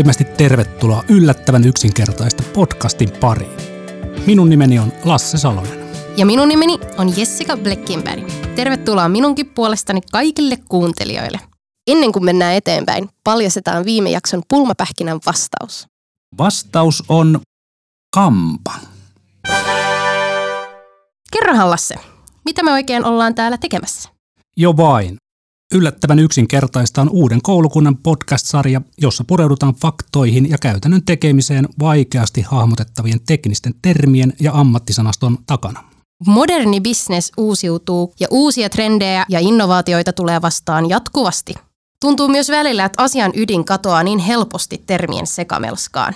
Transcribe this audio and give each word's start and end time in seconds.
Lämpimästi 0.00 0.24
tervetuloa 0.24 1.04
yllättävän 1.08 1.64
yksinkertaista 1.64 2.42
podcastin 2.54 3.10
pariin. 3.20 3.56
Minun 4.26 4.50
nimeni 4.50 4.78
on 4.78 4.92
Lasse 5.04 5.38
Salonen. 5.38 5.78
Ja 6.16 6.26
minun 6.26 6.48
nimeni 6.48 6.78
on 6.98 7.16
Jessica 7.16 7.56
Bleckenberg. 7.56 8.28
Tervetuloa 8.56 9.08
minunkin 9.08 9.46
puolestani 9.46 10.00
kaikille 10.12 10.56
kuuntelijoille. 10.68 11.40
Ennen 11.86 12.12
kuin 12.12 12.24
mennään 12.24 12.54
eteenpäin, 12.54 13.08
paljastetaan 13.24 13.84
viime 13.84 14.10
jakson 14.10 14.42
pulmapähkinän 14.48 15.18
vastaus. 15.26 15.86
Vastaus 16.38 17.04
on 17.08 17.40
kampa. 18.14 18.72
Kerrohan 21.32 21.70
Lasse, 21.70 21.94
mitä 22.44 22.62
me 22.62 22.72
oikein 22.72 23.04
ollaan 23.04 23.34
täällä 23.34 23.58
tekemässä? 23.58 24.08
Jo 24.56 24.76
vain. 24.76 25.16
Yllättävän 25.74 26.18
yksinkertaista 26.18 27.00
on 27.00 27.10
uuden 27.10 27.42
koulukunnan 27.42 27.96
podcast-sarja, 27.96 28.80
jossa 28.98 29.24
pureudutaan 29.24 29.74
faktoihin 29.74 30.50
ja 30.50 30.58
käytännön 30.58 31.04
tekemiseen 31.04 31.68
vaikeasti 31.78 32.42
hahmotettavien 32.42 33.20
teknisten 33.26 33.74
termien 33.82 34.32
ja 34.40 34.52
ammattisanaston 34.54 35.38
takana. 35.46 35.84
Moderni 36.26 36.80
business 36.80 37.32
uusiutuu 37.36 38.14
ja 38.20 38.26
uusia 38.30 38.68
trendejä 38.68 39.24
ja 39.28 39.40
innovaatioita 39.40 40.12
tulee 40.12 40.42
vastaan 40.42 40.88
jatkuvasti. 40.88 41.54
Tuntuu 42.00 42.28
myös 42.28 42.48
välillä, 42.48 42.84
että 42.84 43.02
asian 43.02 43.32
ydin 43.36 43.64
katoaa 43.64 44.02
niin 44.02 44.18
helposti 44.18 44.82
termien 44.86 45.26
sekamelskaan. 45.26 46.14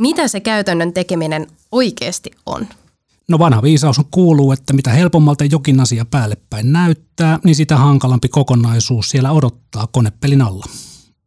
Mitä 0.00 0.28
se 0.28 0.40
käytännön 0.40 0.92
tekeminen 0.92 1.46
oikeasti 1.72 2.30
on? 2.46 2.66
No 3.28 3.38
vanha 3.38 3.62
viisaus 3.62 3.98
on 3.98 4.04
kuuluu, 4.10 4.52
että 4.52 4.72
mitä 4.72 4.90
helpommalta 4.90 5.44
jokin 5.44 5.80
asia 5.80 6.04
päälle 6.04 6.36
päin 6.50 6.72
näyttää, 6.72 7.38
niin 7.44 7.54
sitä 7.54 7.76
hankalampi 7.76 8.28
kokonaisuus 8.28 9.10
siellä 9.10 9.32
odottaa 9.32 9.86
konepelin 9.86 10.42
alla. 10.42 10.64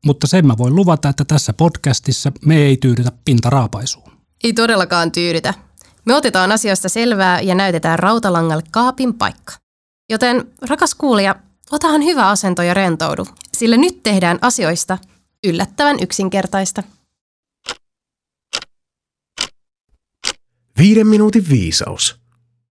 Mutta 0.05 0.27
sen 0.27 0.47
mä 0.47 0.57
voin 0.57 0.75
luvata, 0.75 1.09
että 1.09 1.25
tässä 1.25 1.53
podcastissa 1.53 2.31
me 2.45 2.57
ei 2.57 2.77
tyydytä 2.77 3.11
pintaraapaisuun. 3.25 4.11
Ei 4.43 4.53
todellakaan 4.53 5.11
tyydytä. 5.11 5.53
Me 6.05 6.13
otetaan 6.15 6.51
asiasta 6.51 6.89
selvää 6.89 7.41
ja 7.41 7.55
näytetään 7.55 7.99
rautalangalle 7.99 8.63
kaapin 8.71 9.13
paikka. 9.13 9.53
Joten 10.09 10.51
rakas 10.61 10.95
kuulija, 10.95 11.35
otahan 11.71 12.03
hyvä 12.03 12.29
asento 12.29 12.61
ja 12.61 12.73
rentoudu, 12.73 13.27
sillä 13.57 13.77
nyt 13.77 14.03
tehdään 14.03 14.39
asioista 14.41 14.97
yllättävän 15.47 15.97
yksinkertaista. 16.01 16.83
Viiden 20.77 21.07
minuutin 21.07 21.45
viisaus. 21.49 22.15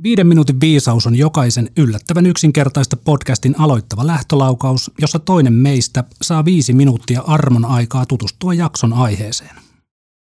Viiden 0.04 0.28
minuutin 0.28 0.62
viisaus 0.62 1.08
on 1.08 1.16
jokaisen 1.16 1.70
yllättävän 1.78 2.26
yksinkertaista 2.26 2.98
podcastin 2.98 3.56
aloittava 3.60 4.08
lähtölaukaus, 4.08 4.92
jossa 5.02 5.20
toinen 5.20 5.54
meistä 5.54 6.04
saa 6.22 6.46
viisi 6.46 6.74
minuuttia 6.74 7.22
armon 7.22 7.66
aikaa 7.66 8.06
tutustua 8.06 8.54
jakson 8.54 8.94
aiheeseen. 8.94 9.56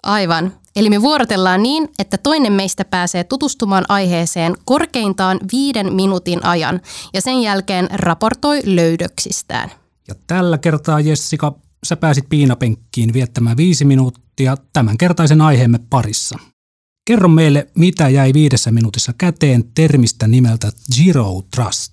Aivan. 0.02 0.52
Eli 0.76 0.90
me 0.90 1.02
vuorotellaan 1.02 1.62
niin, 1.62 1.88
että 1.98 2.18
toinen 2.18 2.52
meistä 2.52 2.84
pääsee 2.84 3.24
tutustumaan 3.24 3.84
aiheeseen 3.88 4.54
korkeintaan 4.64 5.40
viiden 5.52 5.92
minuutin 5.92 6.44
ajan 6.44 6.80
ja 7.14 7.20
sen 7.20 7.42
jälkeen 7.42 7.88
raportoi 7.92 8.60
löydöksistään. 8.64 9.70
Ja 10.08 10.14
tällä 10.26 10.58
kertaa 10.58 11.00
Jessica, 11.00 11.52
sä 11.84 11.96
pääsit 11.96 12.28
piinapenkkiin 12.28 13.12
viettämään 13.12 13.56
viisi 13.56 13.84
minuuttia 13.84 14.56
tämänkertaisen 14.72 15.40
aiheemme 15.40 15.78
parissa– 15.90 16.38
Kerro 17.04 17.28
meille, 17.28 17.66
mitä 17.74 18.08
jäi 18.08 18.32
viidessä 18.34 18.70
minuutissa 18.70 19.12
käteen 19.18 19.64
termistä 19.74 20.26
nimeltä 20.26 20.72
Zero 20.96 21.42
Trust. 21.56 21.92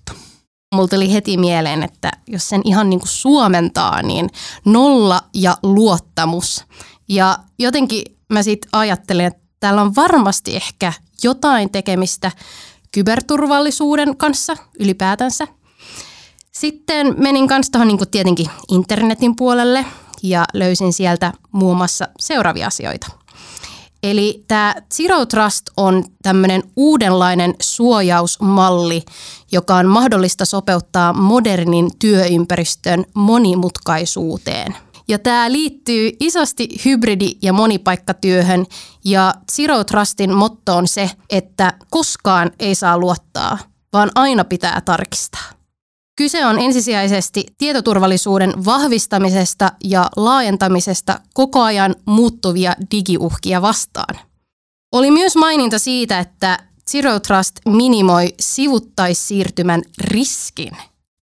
Mulla 0.74 0.88
tuli 0.88 1.12
heti 1.12 1.36
mieleen, 1.36 1.82
että 1.82 2.10
jos 2.26 2.48
sen 2.48 2.60
ihan 2.64 2.90
niin 2.90 3.00
kuin 3.00 3.08
suomentaa, 3.08 4.02
niin 4.02 4.30
nolla 4.64 5.22
ja 5.34 5.56
luottamus. 5.62 6.64
Ja 7.08 7.38
jotenkin 7.58 8.02
mä 8.32 8.42
sitten 8.42 8.68
ajattelen, 8.72 9.26
että 9.26 9.42
täällä 9.60 9.82
on 9.82 9.96
varmasti 9.96 10.56
ehkä 10.56 10.92
jotain 11.22 11.70
tekemistä 11.70 12.32
kyberturvallisuuden 12.92 14.16
kanssa 14.16 14.56
ylipäätänsä. 14.78 15.46
Sitten 16.52 17.14
menin 17.18 17.48
kanssa 17.48 17.72
tuohon 17.72 17.88
niin 17.88 18.10
tietenkin 18.10 18.46
internetin 18.70 19.36
puolelle 19.36 19.86
ja 20.22 20.44
löysin 20.54 20.92
sieltä 20.92 21.32
muun 21.52 21.76
muassa 21.76 22.08
seuraavia 22.20 22.66
asioita– 22.66 23.06
Eli 24.02 24.44
tämä 24.48 24.74
Zero 24.94 25.26
Trust 25.26 25.66
on 25.76 26.04
tämmöinen 26.22 26.62
uudenlainen 26.76 27.54
suojausmalli, 27.62 29.02
joka 29.52 29.76
on 29.76 29.86
mahdollista 29.86 30.44
sopeuttaa 30.44 31.12
modernin 31.12 31.90
työympäristön 31.98 33.04
monimutkaisuuteen. 33.14 34.76
Ja 35.08 35.18
tämä 35.18 35.52
liittyy 35.52 36.10
isosti 36.20 36.68
hybridi- 36.84 37.38
ja 37.42 37.52
monipaikkatyöhön 37.52 38.66
ja 39.04 39.34
Zero 39.52 39.84
Trustin 39.84 40.34
motto 40.34 40.76
on 40.76 40.88
se, 40.88 41.10
että 41.30 41.72
koskaan 41.90 42.50
ei 42.58 42.74
saa 42.74 42.98
luottaa, 42.98 43.58
vaan 43.92 44.10
aina 44.14 44.44
pitää 44.44 44.80
tarkistaa. 44.80 45.59
Kyse 46.20 46.46
on 46.46 46.58
ensisijaisesti 46.58 47.46
tietoturvallisuuden 47.58 48.64
vahvistamisesta 48.64 49.72
ja 49.84 50.10
laajentamisesta 50.16 51.20
koko 51.34 51.62
ajan 51.62 51.94
muuttuvia 52.06 52.76
digiuhkia 52.90 53.62
vastaan. 53.62 54.18
Oli 54.92 55.10
myös 55.10 55.36
maininta 55.36 55.78
siitä, 55.78 56.18
että 56.18 56.58
Zero 56.90 57.20
Trust 57.20 57.56
minimoi 57.68 58.34
sivuttaissiirtymän 58.40 59.82
riskin. 59.98 60.76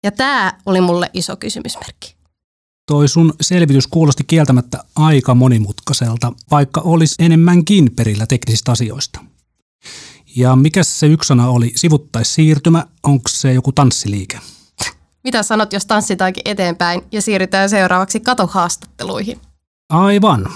Ja 0.04 0.12
tämä 0.12 0.54
oli 0.66 0.82
mulle 0.82 1.10
iso 1.14 1.36
kysymysmerkki. 1.36 2.16
Toi 2.88 3.08
sun 3.08 3.34
selvitys 3.42 3.88
kuulosti 3.88 4.24
kieltämättä 4.24 4.84
aika 4.96 5.36
monimutkaiselta, 5.36 6.34
vaikka 6.52 6.82
olisi 6.82 7.16
enemmänkin 7.20 7.92
perillä 7.96 8.26
teknisistä 8.26 8.72
asioista. 8.72 9.20
Ja 10.36 10.56
mikä 10.56 10.84
se 10.84 11.08
yksi 11.08 11.28
sana 11.28 11.50
oli, 11.50 11.72
sivuttaissiirtymä, 11.76 12.86
onko 13.04 13.30
se 13.30 13.54
joku 13.54 13.72
tanssiliike? 13.72 14.40
Mitä 15.26 15.44
sanot, 15.44 15.74
jos 15.74 15.86
tanssitaankin 15.86 16.42
eteenpäin 16.46 17.02
ja 17.12 17.22
siirrytään 17.22 17.70
seuraavaksi 17.70 18.20
katohaastatteluihin? 18.20 19.40
Aivan. 19.90 20.50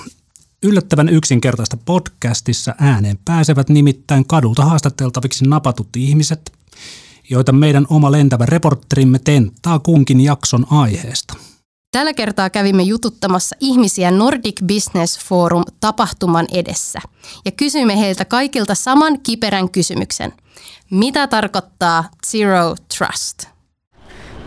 Yllättävän 0.64 1.10
yksinkertaista 1.10 1.78
podcastissa 1.86 2.76
ääneen 2.80 3.20
pääsevät 3.26 3.70
nimittäin 3.70 4.28
kadulta 4.28 4.66
haastateltaviksi 4.66 5.46
napatut 5.46 5.88
ihmiset, 5.98 6.52
joita 7.30 7.52
meidän 7.52 7.86
oma 7.90 8.12
lentävä 8.12 8.46
reporterimme 8.46 9.20
tenttaa 9.20 9.80
kunkin 9.80 10.22
jakson 10.22 10.66
aiheesta. 10.72 11.34
Tällä 11.92 12.14
kertaa 12.14 12.50
kävimme 12.50 12.84
jututtamassa 12.84 13.56
ihmisiä 13.60 14.12
Nordic 14.12 14.62
Business 14.68 15.20
Forum 15.20 15.64
tapahtuman 15.80 16.46
edessä 16.52 17.00
ja 17.46 17.52
kysyimme 17.52 18.00
heiltä 18.00 18.26
kaikilta 18.26 18.76
saman 18.76 19.22
kiperän 19.22 19.70
kysymyksen. 19.70 20.34
Mitä 20.92 21.28
tarkoittaa 21.28 22.10
Zero 22.28 22.76
Trust? 22.98 23.59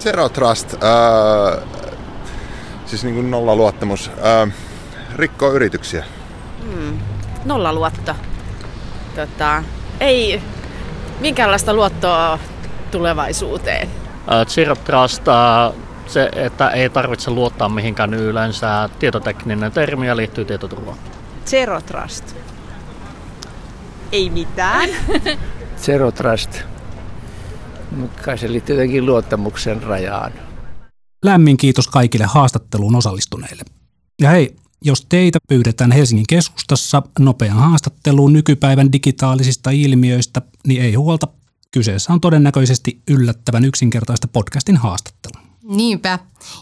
Zero 0.02 0.28
Trust, 0.28 0.74
äh, 0.74 1.62
siis 2.86 3.04
niin 3.04 3.14
kuin 3.14 3.30
nolla 3.30 3.56
luottamus, 3.56 4.10
äh, 4.24 4.54
rikkoo 5.16 5.52
yrityksiä. 5.52 6.04
Hmm. 6.64 6.98
Nolla 7.44 7.72
luotto. 7.72 8.14
Tota, 9.16 9.62
ei 10.00 10.42
minkäänlaista 11.20 11.74
luottoa 11.74 12.38
tulevaisuuteen. 12.90 13.88
Uh, 13.88 14.46
Zero 14.46 14.74
Trust, 14.74 15.22
uh, 15.28 15.74
se, 16.06 16.28
että 16.32 16.70
ei 16.70 16.90
tarvitse 16.90 17.30
luottaa 17.30 17.68
mihinkään 17.68 18.14
yleensä 18.14 18.88
tietotekninen 18.98 19.72
termi 19.72 20.06
ja 20.06 20.16
liittyy 20.16 20.44
tietoturvaan. 20.44 20.98
Zero 21.46 21.80
Trust. 21.80 22.36
Ei 24.12 24.30
mitään. 24.30 24.88
Zero 25.84 26.12
Trust 26.12 26.71
kai 28.24 28.38
se 28.38 28.52
liittyy 28.52 28.76
jotenkin 28.76 29.06
luottamuksen 29.06 29.82
rajaan. 29.82 30.32
Lämmin 31.24 31.56
kiitos 31.56 31.88
kaikille 31.88 32.24
haastatteluun 32.24 32.96
osallistuneille. 32.96 33.62
Ja 34.20 34.30
hei, 34.30 34.56
jos 34.84 35.06
teitä 35.08 35.38
pyydetään 35.48 35.92
Helsingin 35.92 36.26
keskustassa 36.28 37.02
nopean 37.18 37.56
haastatteluun 37.56 38.32
nykypäivän 38.32 38.92
digitaalisista 38.92 39.70
ilmiöistä, 39.70 40.42
niin 40.66 40.82
ei 40.82 40.94
huolta. 40.94 41.28
Kyseessä 41.70 42.12
on 42.12 42.20
todennäköisesti 42.20 43.02
yllättävän 43.10 43.64
yksinkertaista 43.64 44.28
podcastin 44.28 44.76
haastattelu. 44.76 45.42
Niinpä. 45.64 46.18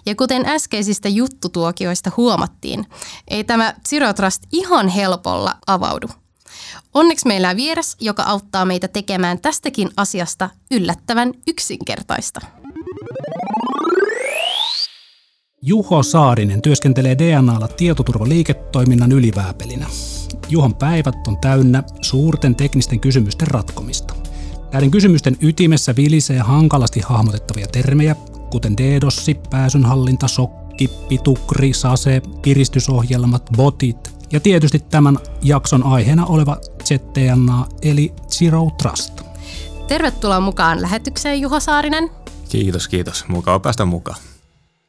Ja 0.06 0.14
kuten 0.14 0.46
äskeisistä 0.46 1.08
juttutuokioista 1.08 2.10
huomattiin, 2.16 2.86
ei 3.28 3.44
tämä 3.44 3.74
Zero 3.88 4.12
Trust 4.12 4.42
ihan 4.52 4.88
helpolla 4.88 5.54
avaudu. 5.66 6.06
Onneksi 6.94 7.28
meillä 7.28 7.50
on 7.50 7.56
vieras, 7.56 7.96
joka 8.00 8.22
auttaa 8.22 8.64
meitä 8.64 8.88
tekemään 8.88 9.40
tästäkin 9.40 9.88
asiasta 9.96 10.50
yllättävän 10.70 11.32
yksinkertaista. 11.46 12.40
Juho 15.62 16.02
Saarinen 16.02 16.62
työskentelee 16.62 17.18
DNAlla 17.18 17.68
tietoturvaliiketoiminnan 17.68 19.12
ylivääpelinä. 19.12 19.86
Juhon 20.48 20.74
päivät 20.74 21.14
on 21.26 21.38
täynnä 21.40 21.82
suurten 22.02 22.54
teknisten 22.54 23.00
kysymysten 23.00 23.48
ratkomista. 23.48 24.14
Näiden 24.72 24.90
kysymysten 24.90 25.36
ytimessä 25.40 25.96
vilisee 25.96 26.38
hankalasti 26.38 27.00
hahmotettavia 27.00 27.66
termejä, 27.66 28.16
kuten 28.50 28.76
DDoS, 28.76 29.26
pääsynhallinta, 29.50 30.28
sokki 30.28 30.60
kippi, 30.80 31.18
tukri, 31.18 31.72
sase, 31.72 32.22
kiristysohjelmat, 32.42 33.42
botit 33.56 34.19
ja 34.32 34.40
tietysti 34.40 34.78
tämän 34.78 35.18
jakson 35.42 35.82
aiheena 35.82 36.26
oleva 36.26 36.56
ZTNA 36.84 37.66
eli 37.82 38.12
Zero 38.28 38.70
Trust. 38.82 39.20
Tervetuloa 39.88 40.40
mukaan 40.40 40.82
lähetykseen 40.82 41.40
Juho 41.40 41.60
Saarinen. 41.60 42.10
Kiitos, 42.48 42.88
kiitos. 42.88 43.28
Mukava 43.28 43.58
päästä 43.58 43.84
mukaan. 43.84 44.18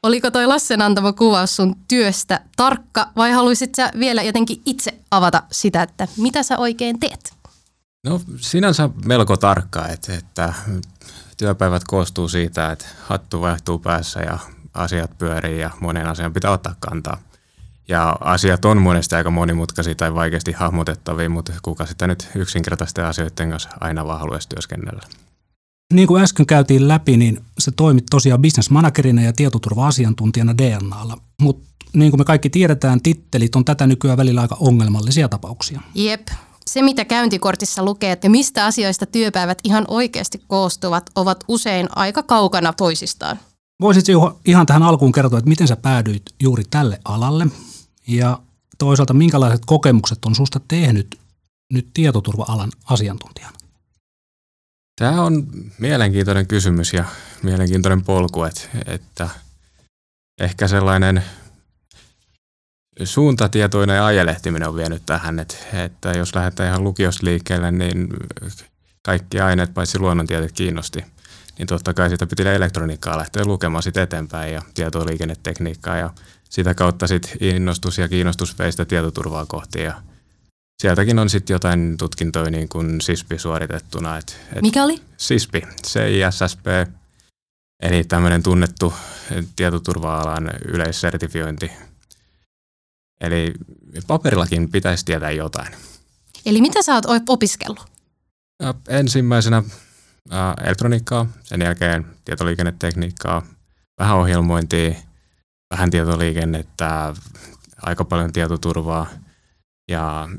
Oliko 0.03 0.31
toi 0.31 0.47
Lassen 0.47 0.81
antama 0.81 1.13
kuvaus 1.13 1.55
sun 1.55 1.75
työstä 1.87 2.41
tarkka 2.55 3.07
vai 3.15 3.31
haluaisit 3.31 3.75
sä 3.75 3.91
vielä 3.99 4.23
jotenkin 4.23 4.61
itse 4.65 4.93
avata 5.11 5.43
sitä, 5.51 5.83
että 5.83 6.07
mitä 6.17 6.43
sä 6.43 6.57
oikein 6.57 6.99
teet? 6.99 7.33
No 8.03 8.21
sinänsä 8.37 8.89
melko 9.05 9.37
tarkka, 9.37 9.87
että, 9.87 10.13
että 10.13 10.53
työpäivät 11.37 11.83
koostuu 11.83 12.29
siitä, 12.29 12.71
että 12.71 12.85
hattu 13.03 13.41
vaihtuu 13.41 13.79
päässä 13.79 14.19
ja 14.19 14.37
asiat 14.73 15.17
pyörii 15.17 15.59
ja 15.59 15.69
monen 15.79 16.07
asian 16.07 16.33
pitää 16.33 16.51
ottaa 16.51 16.75
kantaa. 16.79 17.17
Ja 17.87 18.17
asiat 18.21 18.65
on 18.65 18.81
monesti 18.81 19.15
aika 19.15 19.31
monimutkaisia 19.31 19.95
tai 19.95 20.13
vaikeasti 20.13 20.51
hahmotettavia, 20.51 21.29
mutta 21.29 21.53
kuka 21.61 21.85
sitä 21.85 22.07
nyt 22.07 22.29
yksinkertaisten 22.35 23.05
asioiden 23.05 23.49
kanssa 23.49 23.69
aina 23.79 24.05
vaan 24.05 24.19
haluaisi 24.19 24.49
työskennellä. 24.49 25.01
Niin 25.93 26.07
kuin 26.07 26.23
äsken 26.23 26.45
käytiin 26.45 26.87
läpi, 26.87 27.17
niin 27.17 27.39
se 27.59 27.71
toimit 27.71 28.05
tosiaan 28.09 28.41
business-managerina 28.41 29.21
ja 29.21 29.33
tietoturva-asiantuntijana 29.33 30.57
DNAlla. 30.57 31.17
Mutta 31.41 31.71
niin 31.93 32.11
kuin 32.11 32.21
me 32.21 32.25
kaikki 32.25 32.49
tiedetään, 32.49 33.01
tittelit 33.01 33.55
on 33.55 33.65
tätä 33.65 33.87
nykyään 33.87 34.17
välillä 34.17 34.41
aika 34.41 34.57
ongelmallisia 34.59 35.29
tapauksia. 35.29 35.81
Jep. 35.95 36.27
Se, 36.65 36.81
mitä 36.81 37.05
käyntikortissa 37.05 37.85
lukee, 37.85 38.11
että 38.11 38.29
mistä 38.29 38.65
asioista 38.65 39.05
työpäivät 39.05 39.59
ihan 39.63 39.85
oikeasti 39.87 40.41
koostuvat, 40.47 41.09
ovat 41.15 41.43
usein 41.47 41.87
aika 41.95 42.23
kaukana 42.23 42.73
toisistaan. 42.73 43.39
Voisitko 43.81 44.39
ihan 44.45 44.65
tähän 44.65 44.83
alkuun 44.83 45.11
kertoa, 45.11 45.39
että 45.39 45.49
miten 45.49 45.67
sä 45.67 45.75
päädyit 45.75 46.23
juuri 46.39 46.63
tälle 46.69 46.99
alalle 47.05 47.47
ja 48.07 48.39
toisaalta 48.77 49.13
minkälaiset 49.13 49.61
kokemukset 49.65 50.25
on 50.25 50.35
susta 50.35 50.59
tehnyt 50.67 51.19
nyt 51.73 51.87
tietoturva-alan 51.93 52.71
asiantuntijana? 52.85 53.57
Tämä 54.99 55.21
on 55.21 55.47
mielenkiintoinen 55.77 56.47
kysymys 56.47 56.93
ja 56.93 57.05
mielenkiintoinen 57.43 58.05
polku, 58.05 58.43
että, 58.85 59.29
ehkä 60.41 60.67
sellainen 60.67 61.23
suuntatietoinen 63.03 64.01
ajelehtiminen 64.01 64.67
on 64.67 64.75
vienyt 64.75 65.03
tähän, 65.05 65.39
että, 65.39 65.55
että 65.73 66.11
jos 66.11 66.35
lähdetään 66.35 66.69
ihan 66.69 66.83
lukiosta 66.83 67.25
liikkeelle, 67.25 67.71
niin 67.71 68.07
kaikki 69.01 69.39
aineet 69.39 69.73
paitsi 69.73 69.99
luonnontieteet 69.99 70.51
kiinnosti, 70.51 71.05
niin 71.57 71.67
totta 71.67 71.93
kai 71.93 72.09
sitä 72.09 72.27
piti 72.27 72.43
elektroniikkaa 72.43 73.17
lähteä 73.17 73.45
lukemaan 73.45 73.83
sitten 73.83 74.03
eteenpäin 74.03 74.53
ja 74.53 74.61
tietoliikennetekniikkaa 74.73 75.97
ja 75.97 76.09
sitä 76.49 76.73
kautta 76.73 77.07
sitten 77.07 77.37
innostus 77.39 77.97
ja 77.97 78.07
kiinnostus 78.07 78.59
veistä 78.59 78.85
tietoturvaa 78.85 79.45
kohti 79.45 79.81
ja 79.81 80.01
sieltäkin 80.81 81.19
on 81.19 81.29
sitten 81.29 81.53
jotain 81.53 81.97
tutkintoja 81.97 82.51
niin 82.51 82.69
kuin 82.69 83.01
SISPI 83.01 83.39
suoritettuna. 83.39 84.17
Et, 84.17 84.37
et 84.55 84.61
Mikä 84.61 84.83
oli? 84.83 85.01
SISPI, 85.17 85.61
CISSP, 85.87 86.65
eli 87.81 88.03
tämmöinen 88.03 88.43
tunnettu 88.43 88.93
tietoturva-alan 89.55 90.51
yleissertifiointi. 90.65 91.71
Eli 93.21 93.53
paperillakin 94.07 94.71
pitäisi 94.71 95.05
tietää 95.05 95.31
jotain. 95.31 95.73
Eli 96.45 96.61
mitä 96.61 96.81
sä 96.81 96.93
oot 96.93 97.05
opiskellut? 97.27 97.85
Ja 98.63 98.73
ensimmäisenä 98.87 99.63
ä, 100.31 100.53
elektroniikkaa, 100.65 101.27
sen 101.43 101.61
jälkeen 101.61 102.05
tietoliikennetekniikkaa, 102.25 103.41
vähän 103.99 104.17
ohjelmointia, 104.17 104.95
vähän 105.73 105.91
tietoliikennettä, 105.91 107.13
aika 107.81 108.05
paljon 108.05 108.33
tietoturvaa 108.33 109.07
ja 109.91 110.29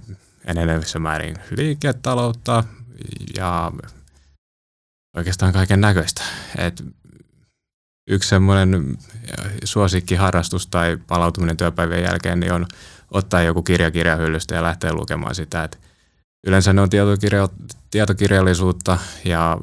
enenevissä 0.45 0.99
määrin 0.99 1.37
liiketaloutta 1.57 2.65
ja 3.37 3.73
oikeastaan 5.17 5.53
kaiken 5.53 5.81
näköistä. 5.81 6.23
Et 6.59 6.85
yksi 8.09 8.29
semmoinen 8.29 8.99
suosikkiharrastus 9.65 10.67
tai 10.67 10.99
palautuminen 11.07 11.57
työpäivän 11.57 12.03
jälkeen 12.03 12.41
niin 12.41 12.53
on 12.53 12.67
ottaa 13.11 13.43
joku 13.43 13.63
kirja 13.63 13.91
kirjahyllystä 13.91 14.55
ja 14.55 14.63
lähteä 14.63 14.93
lukemaan 14.93 15.35
sitä. 15.35 15.65
Et 15.65 15.81
yleensä 16.47 16.73
ne 16.73 16.81
on 16.81 16.91
tietokirja, 16.91 17.49
tietokirjallisuutta 17.91 18.99
ja 19.25 19.59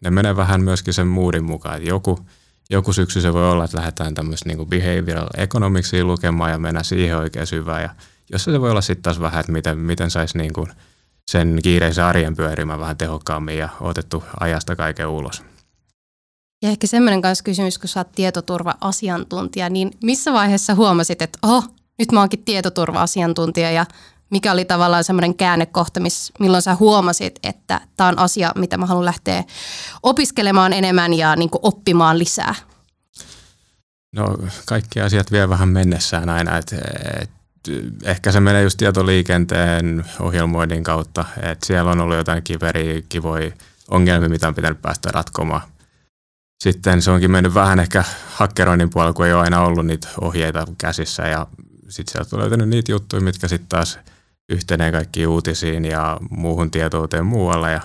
ne 0.00 0.10
menee 0.10 0.36
vähän 0.36 0.62
myöskin 0.62 0.94
sen 0.94 1.06
moodin 1.06 1.44
mukaan. 1.44 1.76
Et 1.76 1.86
joku, 1.86 2.18
joku 2.70 2.92
syksy 2.92 3.20
se 3.20 3.32
voi 3.32 3.50
olla, 3.50 3.64
että 3.64 3.76
lähdetään 3.76 4.14
tämmöistä 4.14 4.48
niin 4.48 4.68
behavioral 4.68 5.28
economicsia 5.36 6.04
lukemaan 6.04 6.50
ja 6.50 6.58
mennä 6.58 6.82
siihen 6.82 7.16
oikein 7.16 7.46
syvään. 7.46 7.82
Ja 7.82 7.90
jossa 8.32 8.52
se 8.52 8.60
voi 8.60 8.70
olla 8.70 8.80
sitten 8.80 9.02
taas 9.02 9.20
vähän, 9.20 9.40
että 9.40 9.52
miten, 9.52 9.78
miten 9.78 10.10
saisi 10.10 10.38
niin 10.38 10.52
kuin 10.52 10.68
sen 11.30 11.58
kiireisen 11.62 12.04
arjen 12.04 12.36
pyörimään 12.36 12.80
vähän 12.80 12.96
tehokkaammin 12.96 13.58
ja 13.58 13.68
otettu 13.80 14.24
ajasta 14.40 14.76
kaiken 14.76 15.08
ulos. 15.08 15.42
Ja 16.62 16.68
ehkä 16.68 16.86
semmoinen 16.86 17.22
kanssa 17.22 17.44
kysymys, 17.44 17.78
kun 17.78 17.88
sä 17.88 18.00
oot 18.00 18.12
tietoturva-asiantuntija, 18.12 19.70
niin 19.70 19.90
missä 20.02 20.32
vaiheessa 20.32 20.74
huomasit, 20.74 21.22
että 21.22 21.38
oho, 21.42 21.62
nyt 21.98 22.12
mä 22.12 22.20
oonkin 22.20 22.44
tietoturva-asiantuntija 22.44 23.70
ja 23.70 23.86
mikä 24.32 24.52
oli 24.52 24.64
tavallaan 24.64 25.04
semmoinen 25.04 25.34
käännekohta, 25.34 26.00
miss, 26.00 26.32
milloin 26.38 26.62
sä 26.62 26.74
huomasit, 26.74 27.38
että 27.42 27.80
tämä 27.96 28.08
on 28.08 28.18
asia, 28.18 28.52
mitä 28.54 28.76
mä 28.76 28.86
haluan 28.86 29.04
lähteä 29.04 29.44
opiskelemaan 30.02 30.72
enemmän 30.72 31.14
ja 31.14 31.36
niin 31.36 31.50
oppimaan 31.62 32.18
lisää? 32.18 32.54
No 34.16 34.36
kaikki 34.66 35.00
asiat 35.00 35.32
vie 35.32 35.48
vähän 35.48 35.68
mennessään 35.68 36.28
aina, 36.28 36.58
että 36.58 36.76
et 37.20 37.30
ehkä 38.04 38.32
se 38.32 38.40
menee 38.40 38.62
just 38.62 38.78
tietoliikenteen 38.78 40.04
ohjelmoinnin 40.20 40.84
kautta, 40.84 41.24
että 41.42 41.66
siellä 41.66 41.90
on 41.90 42.00
ollut 42.00 42.16
jotain 42.16 42.42
kiveriä, 42.42 43.02
kivoja 43.08 43.50
ongelmia, 43.90 44.28
mitä 44.28 44.48
on 44.48 44.54
pitänyt 44.54 44.82
päästä 44.82 45.10
ratkomaan. 45.12 45.60
Sitten 46.62 47.02
se 47.02 47.10
onkin 47.10 47.30
mennyt 47.30 47.54
vähän 47.54 47.80
ehkä 47.80 48.04
hakkeroinnin 48.34 48.90
puolella, 48.90 49.12
kun 49.12 49.26
ei 49.26 49.32
ole 49.32 49.42
aina 49.42 49.60
ollut 49.60 49.86
niitä 49.86 50.08
ohjeita 50.20 50.66
käsissä 50.78 51.22
ja 51.22 51.46
sitten 51.88 52.12
sieltä 52.12 52.36
on 52.36 52.40
löytänyt 52.40 52.68
niitä 52.68 52.92
juttuja, 52.92 53.22
mitkä 53.22 53.48
sitten 53.48 53.68
taas 53.68 53.98
yhtenee 54.48 54.92
kaikkiin 54.92 55.28
uutisiin 55.28 55.84
ja 55.84 56.18
muuhun 56.30 56.70
tietouteen 56.70 57.26
muualla. 57.26 57.70
Ja 57.70 57.80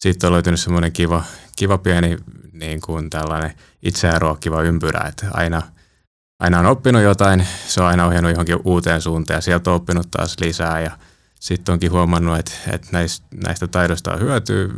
sitten 0.00 0.26
on 0.26 0.32
löytynyt 0.32 0.60
semmoinen 0.60 0.92
kiva, 0.92 1.24
kiva 1.56 1.78
pieni 1.78 2.16
niin 2.52 2.80
kuin 2.80 3.10
tällainen 3.10 3.52
itseään 3.82 4.20
ruokkiva 4.20 4.62
ympyrä, 4.62 5.08
että 5.08 5.26
aina– 5.32 5.62
aina 6.40 6.58
on 6.58 6.66
oppinut 6.66 7.02
jotain, 7.02 7.46
se 7.66 7.80
on 7.80 7.86
aina 7.86 8.06
ohjannut 8.06 8.32
johonkin 8.32 8.58
uuteen 8.64 9.02
suuntaan 9.02 9.36
ja 9.36 9.40
sieltä 9.40 9.70
on 9.70 9.76
oppinut 9.76 10.10
taas 10.10 10.36
lisää. 10.40 10.80
Ja 10.80 10.90
sitten 11.40 11.72
onkin 11.72 11.92
huomannut, 11.92 12.38
että, 12.38 12.52
että 12.72 12.88
näistä, 12.92 13.26
näistä 13.44 13.66
taidoista 13.66 14.12
on 14.12 14.20
hyötyä 14.20 14.68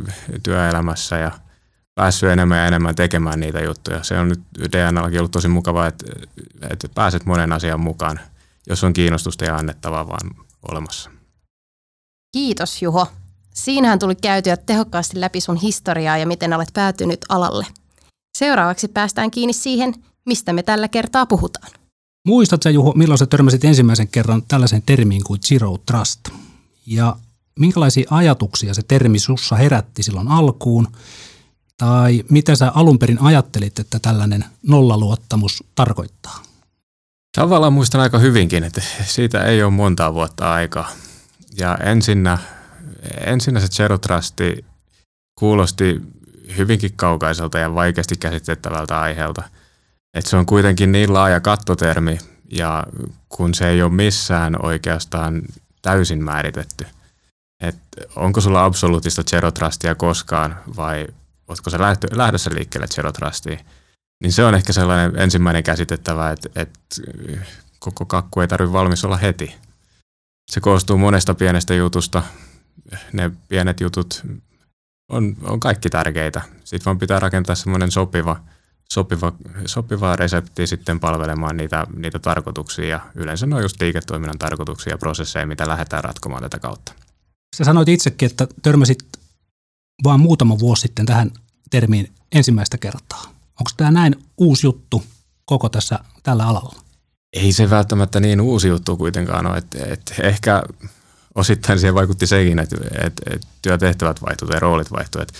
työelämässä 0.43 1.17
ja 1.17 1.31
päässyt 1.95 2.29
enemmän 2.29 2.57
ja 2.57 2.65
enemmän 2.65 2.95
tekemään 2.95 3.39
niitä 3.39 3.61
juttuja. 3.61 4.03
Se 4.03 4.19
on 4.19 4.29
nyt 4.29 4.41
DNAllakin 4.71 5.19
ollut 5.19 5.31
tosi 5.31 5.47
mukavaa, 5.47 5.87
että, 5.87 6.05
että 6.69 6.87
pääset 6.95 7.25
monen 7.25 7.53
asian 7.53 7.79
mukaan, 7.79 8.19
jos 8.67 8.83
on 8.83 8.93
kiinnostusta 8.93 9.45
ja 9.45 9.55
annettavaa 9.55 10.07
vaan 10.07 10.31
olemassa. 10.71 11.09
Kiitos 12.31 12.81
Juho. 12.81 13.07
Siinähän 13.53 13.99
tuli 13.99 14.15
käytyä 14.15 14.57
tehokkaasti 14.57 15.21
läpi 15.21 15.41
sun 15.41 15.55
historiaa 15.55 16.17
ja 16.17 16.27
miten 16.27 16.53
olet 16.53 16.69
päätynyt 16.73 17.25
alalle. 17.29 17.65
Seuraavaksi 18.37 18.87
päästään 18.87 19.31
kiinni 19.31 19.53
siihen, 19.53 19.95
mistä 20.25 20.53
me 20.53 20.63
tällä 20.63 20.87
kertaa 20.87 21.25
puhutaan. 21.25 21.71
Muistatko 22.27 22.69
Juho, 22.69 22.93
milloin 22.95 23.17
sä 23.17 23.25
törmäsit 23.25 23.65
ensimmäisen 23.65 24.07
kerran 24.07 24.43
tällaisen 24.47 24.83
termiin 24.85 25.23
kuin 25.23 25.39
Zero 25.41 25.77
Trust? 25.85 26.19
Ja 26.85 27.15
minkälaisia 27.59 28.07
ajatuksia 28.09 28.73
se 28.73 28.81
termi 28.87 29.19
sussa 29.19 29.55
herätti 29.55 30.03
silloin 30.03 30.27
alkuun? 30.27 30.87
Tai 31.77 32.23
mitä 32.29 32.55
sä 32.55 32.71
alun 32.75 32.99
perin 32.99 33.21
ajattelit, 33.21 33.79
että 33.79 33.99
tällainen 33.99 34.45
nollaluottamus 34.63 35.63
tarkoittaa? 35.75 36.43
Tavallaan 37.35 37.73
muistan 37.73 38.01
aika 38.01 38.19
hyvinkin, 38.19 38.63
että 38.63 38.81
siitä 39.03 39.43
ei 39.43 39.63
ole 39.63 39.71
montaa 39.71 40.13
vuotta 40.13 40.53
aikaa. 40.53 40.89
Ja 41.57 41.77
ensinnä, 41.77 42.37
ensinnä 43.25 43.59
se 43.59 43.67
Zero 43.67 43.97
Trusti 43.97 44.65
kuulosti 45.35 46.01
hyvinkin 46.57 46.93
kaukaiselta 46.95 47.59
ja 47.59 47.75
vaikeasti 47.75 48.15
käsitettävältä 48.15 49.01
aiheelta– 49.01 49.43
et 50.13 50.25
se 50.25 50.37
on 50.37 50.45
kuitenkin 50.45 50.91
niin 50.91 51.13
laaja 51.13 51.39
kattotermi 51.39 52.17
ja 52.51 52.83
kun 53.29 53.53
se 53.53 53.69
ei 53.69 53.81
ole 53.81 53.91
missään 53.91 54.65
oikeastaan 54.65 55.41
täysin 55.81 56.23
määritetty. 56.23 56.85
Et 57.59 57.77
onko 58.15 58.41
sulla 58.41 58.65
absoluuttista 58.65 59.23
zero 59.23 59.51
trustia 59.51 59.95
koskaan 59.95 60.59
vai 60.75 61.07
oletko 61.47 61.69
se 61.69 61.77
lähdössä 62.11 62.51
liikkeelle 62.53 62.87
zero 62.87 63.11
trustiin, 63.11 63.59
niin 64.21 64.31
se 64.31 64.43
on 64.43 64.55
ehkä 64.55 64.73
sellainen 64.73 65.19
ensimmäinen 65.19 65.63
käsitettävä, 65.63 66.31
että, 66.31 66.49
että 66.55 66.79
koko 67.79 68.05
kakku 68.05 68.41
ei 68.41 68.47
tarvitse 68.47 68.73
valmis 68.73 69.05
olla 69.05 69.17
heti. 69.17 69.55
Se 70.51 70.59
koostuu 70.59 70.97
monesta 70.97 71.35
pienestä 71.35 71.73
jutusta. 71.73 72.23
Ne 73.13 73.31
pienet 73.47 73.79
jutut 73.79 74.23
on, 75.09 75.35
on 75.43 75.59
kaikki 75.59 75.89
tärkeitä. 75.89 76.41
Sitten 76.63 76.85
vaan 76.85 76.99
pitää 76.99 77.19
rakentaa 77.19 77.55
semmoinen 77.55 77.91
sopiva– 77.91 78.39
sopiva, 78.91 79.31
sopiva 79.65 80.15
resepti 80.15 80.67
sitten 80.67 80.99
palvelemaan 80.99 81.57
niitä, 81.57 81.87
niitä 81.95 82.19
tarkoituksia 82.19 82.87
ja 82.87 82.99
yleensä 83.15 83.45
ne 83.45 83.55
on 83.55 83.61
just 83.61 83.81
liiketoiminnan 83.81 84.39
tarkoituksia 84.39 84.93
ja 84.93 84.97
prosesseja, 84.97 85.47
mitä 85.47 85.67
lähdetään 85.67 86.03
ratkomaan 86.03 86.43
tätä 86.43 86.59
kautta. 86.59 86.93
Sä 87.57 87.63
sanoit 87.63 87.89
itsekin, 87.89 88.25
että 88.25 88.47
törmäsit 88.61 88.99
vaan 90.03 90.19
muutama 90.19 90.59
vuosi 90.59 90.81
sitten 90.81 91.05
tähän 91.05 91.31
termiin 91.69 92.11
ensimmäistä 92.31 92.77
kertaa. 92.77 93.23
Onko 93.61 93.71
tämä 93.77 93.91
näin 93.91 94.15
uusi 94.37 94.67
juttu 94.67 95.03
koko 95.45 95.69
tässä 95.69 95.99
tällä 96.23 96.47
alalla? 96.47 96.75
Ei 97.33 97.51
se 97.51 97.69
välttämättä 97.69 98.19
niin 98.19 98.41
uusi 98.41 98.67
juttu 98.67 98.97
kuitenkaan 98.97 99.45
ole. 99.45 99.57
että 99.57 99.77
et 99.85 100.13
ehkä 100.23 100.63
osittain 101.35 101.79
siihen 101.79 101.95
vaikutti 101.95 102.27
sekin, 102.27 102.59
että 102.59 102.75
et, 103.01 103.13
et 103.33 103.41
työtehtävät 103.61 104.21
vaihtuivat 104.21 104.53
ja 104.53 104.59
roolit 104.59 104.91
vaihtuivat. 104.91 105.33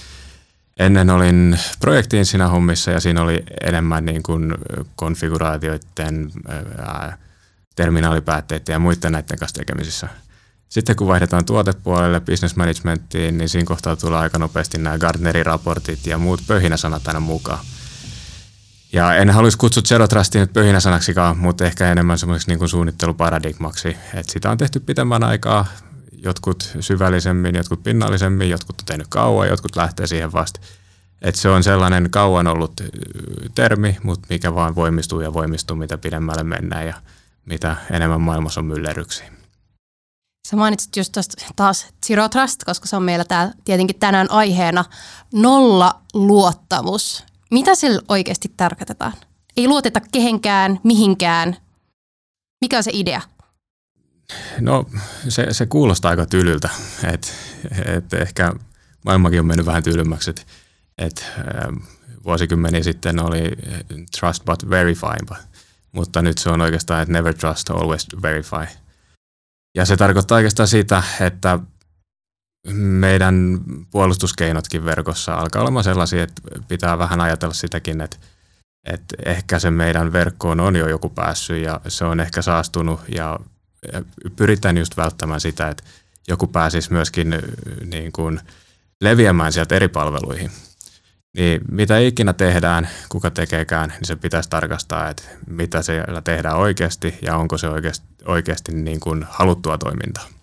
Ennen 0.80 1.10
olin 1.10 1.60
projektiin 1.80 2.26
siinä 2.26 2.48
hommissa 2.48 2.92
ja 2.92 3.00
siinä 3.00 3.22
oli 3.22 3.44
enemmän 3.62 4.06
niin 4.06 4.24
kuin 4.24 4.54
konfiguraatioiden, 4.96 6.32
ää, 6.78 7.18
terminaalipäätteiden 7.76 8.74
ja 8.74 8.80
muiden 8.80 9.12
näiden 9.12 9.40
kanssa 9.40 9.60
tekemisissä. 9.60 10.08
Sitten 10.70 10.96
kun 10.96 11.08
vaihdetaan 11.08 11.46
tuotepuolelle, 11.46 12.20
business 12.20 12.56
managementtiin, 12.56 13.38
niin 13.38 13.50
siinä 13.50 13.66
kohtaa 13.66 13.96
tulee 13.96 14.20
aika 14.20 14.40
nopeasti 14.40 14.78
nämä 14.78 14.98
Gartnerin 14.98 15.46
raportit 15.46 16.08
ja 16.08 16.18
muut 16.18 16.42
pöhinäsanat 16.48 17.08
aina 17.08 17.20
mukaan. 17.20 17.66
Ja 18.94 19.16
en 19.16 19.30
haluaisi 19.30 19.58
kutsua 19.58 19.84
Zero 19.84 20.08
Trustia 20.08 20.42
nyt 20.42 20.54
pöhinäsanaksikaan, 20.54 21.38
mutta 21.38 21.66
ehkä 21.66 21.92
enemmän 21.92 22.18
semmoiseksi 22.18 22.52
niin 22.52 22.60
kuin 22.60 22.70
suunnitteluparadigmaksi. 22.70 23.98
Et 24.14 24.30
sitä 24.30 24.52
on 24.52 24.58
tehty 24.58 24.80
pitemmän 24.80 25.24
aikaa, 25.24 25.66
jotkut 26.12 26.72
syvällisemmin, 26.80 27.56
jotkut 27.56 27.84
pinnallisemmin, 27.84 28.50
jotkut 28.50 28.80
on 28.80 28.86
tehnyt 28.86 29.08
kauan, 29.08 29.48
jotkut 29.48 29.76
lähtee 29.76 30.08
siihen 30.08 30.34
vasta. 30.34 30.60
Et 31.22 31.36
se 31.36 31.50
on 31.50 31.64
sellainen 31.64 32.10
kauan 32.10 32.48
ollut 32.48 32.82
termi, 33.56 33.98
mutta 34.04 34.28
mikä 34.30 34.56
vaan 34.56 34.76
voimistuu 34.76 35.22
ja 35.22 35.34
voimistuu, 35.34 35.76
mitä 35.76 35.98
pidemmälle 35.98 36.44
mennään 36.44 36.88
ja 36.88 36.94
mitä 37.46 37.76
enemmän 37.92 38.22
maailmassa 38.22 38.62
on 38.62 38.66
myllerryksiä. 38.66 39.32
Sä 40.48 40.56
mainitsit 40.56 40.96
just 40.96 41.12
tosta 41.12 41.46
taas 41.56 41.88
Zero 42.08 42.30
Trust, 42.30 42.64
koska 42.64 42.88
se 42.88 42.96
on 42.96 43.04
meillä 43.04 43.26
tää, 43.26 43.52
tietenkin 43.66 44.00
tänään 44.00 44.32
aiheena 44.32 44.86
nolla 45.34 46.02
luottamus. 46.14 47.31
Mitä 47.52 47.76
sillä 47.76 48.02
oikeasti 48.08 48.54
tarkoitetaan? 48.58 49.14
Ei 49.58 49.68
luoteta 49.68 50.02
kehenkään, 50.12 50.80
mihinkään. 50.84 51.58
Mikä 52.62 52.78
on 52.78 52.84
se 52.84 52.92
idea? 52.94 53.22
No 54.60 54.86
se, 55.30 55.48
se 55.52 55.66
kuulostaa 55.66 56.12
aika 56.12 56.26
tylyltä, 56.26 56.70
että 57.14 57.28
et 57.86 58.14
ehkä 58.14 58.54
maailmakin 59.06 59.40
on 59.40 59.46
mennyt 59.46 59.66
vähän 59.66 59.84
tylymmäksi, 59.84 60.30
että 60.30 60.42
et, 60.98 61.26
ähm, 61.38 61.78
vuosikymmeniä 62.26 62.84
sitten 62.84 63.20
oli 63.20 63.52
trust 64.20 64.46
but 64.46 64.70
verify, 64.70 65.36
mutta 65.92 66.22
nyt 66.22 66.38
se 66.38 66.50
on 66.50 66.62
oikeastaan, 66.62 67.02
että 67.02 67.14
never 67.14 67.34
trust, 67.34 67.70
always 67.70 68.08
verify. 68.22 68.78
Ja 69.76 69.86
se 69.86 69.98
tarkoittaa 69.98 70.36
oikeastaan 70.36 70.68
sitä, 70.68 71.04
että 71.22 71.60
meidän 72.74 73.60
puolustuskeinotkin 73.92 74.86
verkossa 74.86 75.36
alkaa 75.36 75.62
olemaan 75.62 75.84
sellaisia, 75.84 76.24
että 76.24 76.42
pitää 76.68 76.98
vähän 76.98 77.22
ajatella 77.22 77.54
sitäkin, 77.54 78.02
että, 78.02 78.18
että 78.86 79.16
ehkä 79.26 79.60
se 79.60 79.72
meidän 79.72 80.14
verkkoon 80.14 80.60
on 80.60 80.76
jo 80.76 80.88
joku 80.88 81.10
päässyt 81.10 81.64
ja 81.64 81.82
se 81.88 82.06
on 82.06 82.20
ehkä 82.20 82.42
saastunut 82.42 83.02
ja 83.16 83.40
pyritään 84.36 84.78
just 84.78 84.98
välttämään 84.98 85.42
sitä, 85.42 85.70
että 85.70 85.84
joku 86.28 86.48
pääsisi 86.48 86.94
myöskin 86.94 87.36
niin 87.86 88.12
kuin 88.12 88.40
leviämään 89.02 89.54
sieltä 89.54 89.76
eri 89.76 89.88
palveluihin. 89.88 90.52
Niin 91.38 91.62
mitä 91.72 91.98
ikinä 92.00 92.34
tehdään, 92.34 92.90
kuka 93.10 93.32
tekeekään, 93.32 93.90
niin 93.90 94.06
se 94.06 94.16
pitäisi 94.16 94.50
tarkastaa, 94.50 95.10
että 95.10 95.24
mitä 95.48 95.82
siellä 95.82 96.22
tehdään 96.22 96.58
oikeasti 96.58 97.16
ja 97.22 97.38
onko 97.38 97.58
se 97.58 97.70
oikeasti, 97.70 98.08
oikeasti 98.26 98.72
niin 98.72 99.00
kuin 99.00 99.26
haluttua 99.30 99.78
toimintaa. 99.78 100.41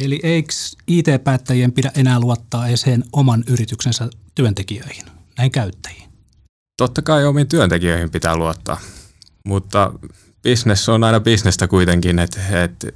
Eli 0.00 0.20
eikö 0.22 0.52
IT-päättäjien 0.86 1.72
pidä 1.72 1.90
enää 1.96 2.20
luottaa 2.20 2.68
edes 2.68 2.84
oman 3.12 3.44
yrityksensä 3.46 4.10
työntekijöihin, 4.34 5.04
näin 5.38 5.50
käyttäjiin? 5.50 6.10
Totta 6.76 7.02
kai 7.02 7.24
omiin 7.24 7.48
työntekijöihin 7.48 8.10
pitää 8.10 8.36
luottaa, 8.36 8.80
mutta 9.44 9.92
business 10.42 10.88
on 10.88 11.04
aina 11.04 11.20
bisnestä 11.20 11.68
kuitenkin, 11.68 12.18
että, 12.18 12.62
että 12.62 12.86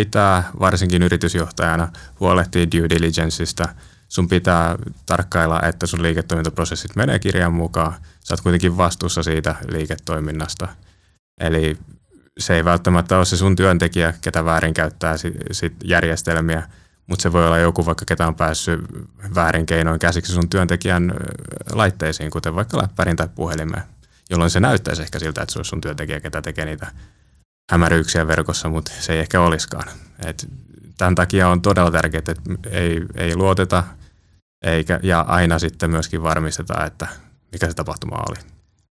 pitää 0.00 0.50
varsinkin 0.60 1.02
yritysjohtajana 1.02 1.92
huolehtia 2.20 2.70
due 2.70 2.88
diligenceista. 2.88 3.68
Sun 4.08 4.28
pitää 4.28 4.76
tarkkailla, 5.06 5.60
että 5.62 5.86
sun 5.86 6.02
liiketoimintaprosessit 6.02 6.96
menee 6.96 7.18
kirjan 7.18 7.54
mukaan. 7.54 7.92
Sä 8.24 8.34
oot 8.34 8.40
kuitenkin 8.40 8.76
vastuussa 8.76 9.22
siitä 9.22 9.54
liiketoiminnasta. 9.68 10.68
Eli 11.40 11.78
se 12.38 12.54
ei 12.54 12.64
välttämättä 12.64 13.16
ole 13.16 13.24
se 13.24 13.36
sun 13.36 13.56
työntekijä, 13.56 14.14
ketä 14.20 14.44
väärinkäyttää 14.44 15.16
sit, 15.16 15.34
sit 15.52 15.74
järjestelmiä, 15.84 16.62
mutta 17.06 17.22
se 17.22 17.32
voi 17.32 17.46
olla 17.46 17.58
joku 17.58 17.86
vaikka, 17.86 18.04
ketä 18.04 18.26
on 18.26 18.34
päässyt 18.34 18.80
väärin 19.34 19.66
keinoin 19.66 19.98
käsiksi 19.98 20.32
sun 20.32 20.50
työntekijän 20.50 21.14
laitteisiin, 21.72 22.30
kuten 22.30 22.54
vaikka 22.54 22.78
läppärin 22.78 23.16
tai 23.16 23.28
puhelimeen, 23.34 23.82
jolloin 24.30 24.50
se 24.50 24.60
näyttäisi 24.60 25.02
ehkä 25.02 25.18
siltä, 25.18 25.42
että 25.42 25.52
se 25.52 25.58
olisi 25.58 25.68
sun 25.68 25.80
työntekijä, 25.80 26.20
ketä 26.20 26.42
tekee 26.42 26.64
niitä 26.64 26.86
hämäryyksiä 27.70 28.26
verkossa, 28.26 28.68
mutta 28.68 28.92
se 29.00 29.12
ei 29.12 29.18
ehkä 29.18 29.40
olisikaan. 29.40 29.88
Et 30.26 30.48
tämän 30.98 31.14
takia 31.14 31.48
on 31.48 31.62
todella 31.62 31.90
tärkeää, 31.90 32.18
että 32.18 32.34
ei, 32.70 33.02
ei 33.14 33.36
luoteta 33.36 33.84
eikä, 34.62 35.00
ja 35.02 35.20
aina 35.20 35.58
sitten 35.58 35.90
myöskin 35.90 36.22
varmistetaan, 36.22 36.86
että 36.86 37.06
mikä 37.52 37.66
se 37.68 37.74
tapahtuma 37.74 38.16
oli. 38.28 38.53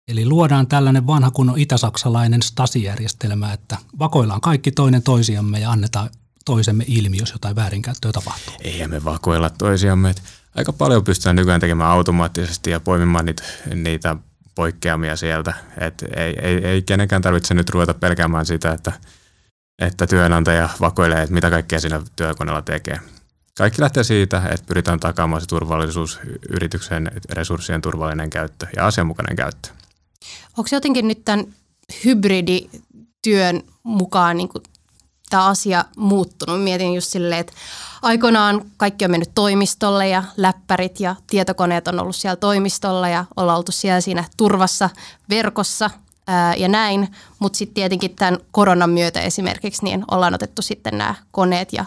Eli 0.10 0.26
luodaan 0.26 0.68
tällainen 0.68 1.08
vanha 1.08 1.32
kunnon 1.32 1.60
itä-saksalainen 1.60 2.42
stasijärjestelmä, 2.42 3.54
että 3.54 3.78
vakoillaan 4.00 4.42
kaikki 4.42 4.72
toinen 4.72 5.04
toisiamme 5.04 5.60
ja 5.60 5.72
annetaan 5.72 6.10
toisemme 6.46 6.84
ilmi, 6.88 7.18
jos 7.18 7.32
jotain 7.32 7.56
väärinkäyttöä 7.56 8.12
tapahtuu. 8.12 8.54
Ei 8.62 8.88
me 8.88 9.04
vakoilla 9.04 9.50
toisiamme. 9.50 10.16
aika 10.56 10.74
paljon 10.74 11.04
pystytään 11.04 11.36
nykyään 11.36 11.62
tekemään 11.62 11.92
automaattisesti 11.92 12.70
ja 12.70 12.80
poimimaan 12.80 13.26
niitä, 13.26 13.44
niitä 13.74 14.16
poikkeamia 14.56 15.16
sieltä. 15.16 15.54
Et 15.78 16.04
ei, 16.16 16.36
ei, 16.42 16.66
ei 16.66 16.82
kenenkään 16.82 17.22
tarvitse 17.22 17.54
nyt 17.54 17.70
ruveta 17.70 17.94
pelkäämään 17.94 18.46
sitä, 18.46 18.72
että, 18.72 18.92
että 19.80 20.08
työnantaja 20.08 20.70
vakoilee, 20.82 21.22
että 21.22 21.34
mitä 21.34 21.50
kaikkea 21.50 21.80
siinä 21.80 22.02
työkoneella 22.16 22.62
tekee. 22.62 23.00
Kaikki 23.58 23.82
lähtee 23.82 24.04
siitä, 24.04 24.42
että 24.52 24.66
pyritään 24.68 25.00
takaamaan 25.00 25.42
se 25.42 25.48
turvallisuus, 25.48 26.20
yrityksen 26.50 27.12
resurssien 27.30 27.82
turvallinen 27.82 28.30
käyttö 28.30 28.68
ja 28.76 28.88
asianmukainen 28.88 29.36
käyttö. 29.36 29.79
Onko 30.58 30.70
jotenkin 30.72 31.08
nyt 31.08 31.26
tämän 31.26 31.46
hybridityön 32.06 33.64
mukaan 33.84 34.38
niin 34.38 34.50
kuin 34.50 34.64
tämä 35.30 35.46
asia 35.46 35.86
muuttunut? 35.98 36.64
Mietin 36.64 36.94
just 36.94 37.12
silleen, 37.12 37.40
että 37.40 37.54
aikoinaan 38.02 38.72
kaikki 38.78 39.06
on 39.06 39.12
mennyt 39.12 39.32
toimistolle 39.36 40.08
ja 40.08 40.24
läppärit 40.38 41.00
ja 41.00 41.16
tietokoneet 41.28 41.88
on 41.88 42.00
ollut 42.00 42.16
siellä 42.16 42.36
toimistolla 42.36 43.10
ja 43.10 43.26
ollaan 43.36 43.58
oltu 43.58 43.72
siellä 43.72 44.02
siinä 44.02 44.24
turvassa 44.38 44.90
verkossa 45.30 45.90
ää, 46.28 46.56
ja 46.56 46.68
näin. 46.68 47.16
Mutta 47.40 47.58
sitten 47.58 47.76
tietenkin 47.76 48.16
tämän 48.16 48.40
koronan 48.52 48.90
myötä 48.90 49.22
esimerkiksi 49.22 49.84
niin 49.84 50.04
ollaan 50.12 50.34
otettu 50.34 50.62
sitten 50.62 50.98
nämä 50.98 51.16
koneet 51.32 51.74
ja 51.74 51.86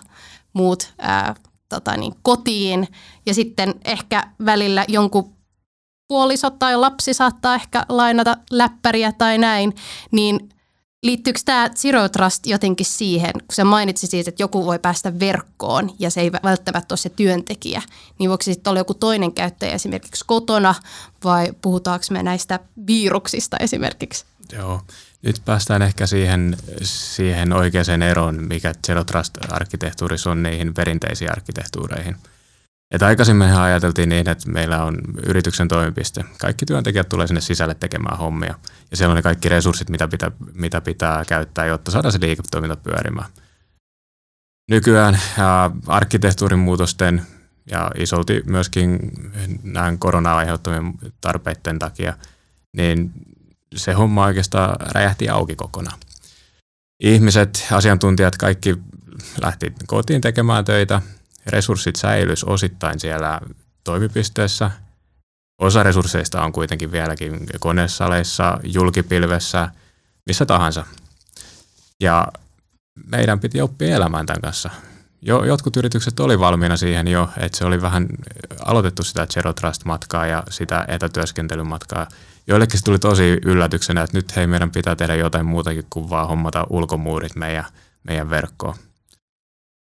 muut 0.52 0.92
ää, 0.98 1.34
tota 1.68 1.96
niin, 1.96 2.14
kotiin 2.22 2.88
ja 3.26 3.34
sitten 3.34 3.74
ehkä 3.84 4.22
välillä 4.44 4.84
jonkun 4.88 5.41
puoliso 6.12 6.50
tai 6.50 6.76
lapsi 6.76 7.14
saattaa 7.14 7.54
ehkä 7.54 7.86
lainata 7.88 8.36
läppäriä 8.50 9.12
tai 9.12 9.38
näin, 9.38 9.74
niin 10.10 10.48
liittyykö 11.02 11.40
tämä 11.44 11.68
Zero 11.68 12.08
Trust 12.08 12.46
jotenkin 12.46 12.86
siihen, 12.86 13.32
kun 13.32 13.54
sä 13.54 13.64
mainitsit 13.64 14.10
siitä, 14.10 14.28
että 14.28 14.42
joku 14.42 14.66
voi 14.66 14.78
päästä 14.78 15.20
verkkoon 15.20 15.90
ja 15.98 16.10
se 16.10 16.20
ei 16.20 16.32
välttämättä 16.32 16.92
ole 16.92 16.98
se 16.98 17.08
työntekijä, 17.08 17.82
niin 18.18 18.30
voiko 18.30 18.42
sitten 18.42 18.70
olla 18.70 18.80
joku 18.80 18.94
toinen 18.94 19.32
käyttäjä 19.32 19.72
esimerkiksi 19.72 20.24
kotona 20.26 20.74
vai 21.24 21.52
puhutaanko 21.62 22.06
me 22.10 22.22
näistä 22.22 22.60
viruksista 22.86 23.56
esimerkiksi? 23.60 24.24
Joo, 24.52 24.80
nyt 25.22 25.42
päästään 25.44 25.82
ehkä 25.82 26.06
siihen, 26.06 26.56
siihen 26.82 27.52
oikeaan 27.52 28.02
eroon, 28.02 28.42
mikä 28.48 28.74
Zero 28.86 29.04
Trust-arkkitehtuurissa 29.04 30.30
on 30.30 30.42
niihin 30.42 30.74
perinteisiin 30.74 31.32
arkkitehtuureihin– 31.32 32.16
että 32.92 33.06
aikaisemmin 33.06 33.48
ajateltiin 33.48 34.08
niin, 34.08 34.28
että 34.28 34.50
meillä 34.50 34.84
on 34.84 34.98
yrityksen 35.26 35.68
toimipiste. 35.68 36.24
Kaikki 36.40 36.66
työntekijät 36.66 37.08
tulee 37.08 37.26
sinne 37.26 37.40
sisälle 37.40 37.74
tekemään 37.74 38.18
hommia. 38.18 38.54
Ja 38.90 38.96
siellä 38.96 39.12
on 39.12 39.16
ne 39.16 39.22
kaikki 39.22 39.48
resurssit, 39.48 39.90
mitä 39.90 40.08
pitää, 40.08 40.30
mitä 40.54 40.80
pitää 40.80 41.24
käyttää, 41.24 41.66
jotta 41.66 41.90
saadaan 41.90 42.12
se 42.12 42.20
liiketoiminta 42.20 42.76
pyörimään. 42.76 43.30
Nykyään 44.70 45.20
arkkitehtuurin 45.86 46.58
muutosten 46.58 47.26
ja 47.70 47.90
isolti 47.98 48.42
myöskin 48.46 48.98
näin 49.62 49.98
korona 49.98 50.36
aiheuttamien 50.36 50.94
tarpeiden 51.20 51.78
takia, 51.78 52.16
niin 52.76 53.12
se 53.76 53.92
homma 53.92 54.24
oikeastaan 54.24 54.76
räjähti 54.80 55.28
auki 55.28 55.56
kokonaan. 55.56 55.98
Ihmiset, 57.00 57.66
asiantuntijat, 57.70 58.36
kaikki 58.36 58.76
lähti 59.42 59.72
kotiin 59.86 60.20
tekemään 60.20 60.64
töitä 60.64 61.02
resurssit 61.46 61.96
säilys 61.96 62.44
osittain 62.44 63.00
siellä 63.00 63.40
toimipisteessä, 63.84 64.70
Osa 65.62 65.82
resursseista 65.82 66.42
on 66.42 66.52
kuitenkin 66.52 66.92
vieläkin 66.92 67.46
konesaleissa, 67.60 68.58
julkipilvessä, 68.64 69.68
missä 70.26 70.46
tahansa. 70.46 70.86
Ja 72.00 72.28
meidän 73.10 73.40
piti 73.40 73.60
oppia 73.60 73.96
elämään 73.96 74.26
tämän 74.26 74.40
kanssa. 74.40 74.70
Jo, 75.22 75.44
jotkut 75.44 75.76
yritykset 75.76 76.20
oli 76.20 76.38
valmiina 76.38 76.76
siihen 76.76 77.08
jo, 77.08 77.28
että 77.36 77.58
se 77.58 77.64
oli 77.64 77.82
vähän 77.82 78.08
aloitettu 78.64 79.02
sitä 79.02 79.26
Zero 79.26 79.52
Trust-matkaa 79.52 80.26
ja 80.26 80.42
sitä 80.50 80.84
etätyöskentelymatkaa. 80.88 82.06
Joillekin 82.46 82.78
se 82.78 82.84
tuli 82.84 82.98
tosi 82.98 83.38
yllätyksenä, 83.44 84.02
että 84.02 84.18
nyt 84.18 84.36
hei, 84.36 84.46
meidän 84.46 84.70
pitää 84.70 84.96
tehdä 84.96 85.14
jotain 85.14 85.46
muutakin 85.46 85.86
kuin 85.90 86.10
vaan 86.10 86.28
hommata 86.28 86.66
ulkomuurit 86.70 87.36
meidän, 87.36 87.64
meidän 88.04 88.30
verkkoon. 88.30 88.74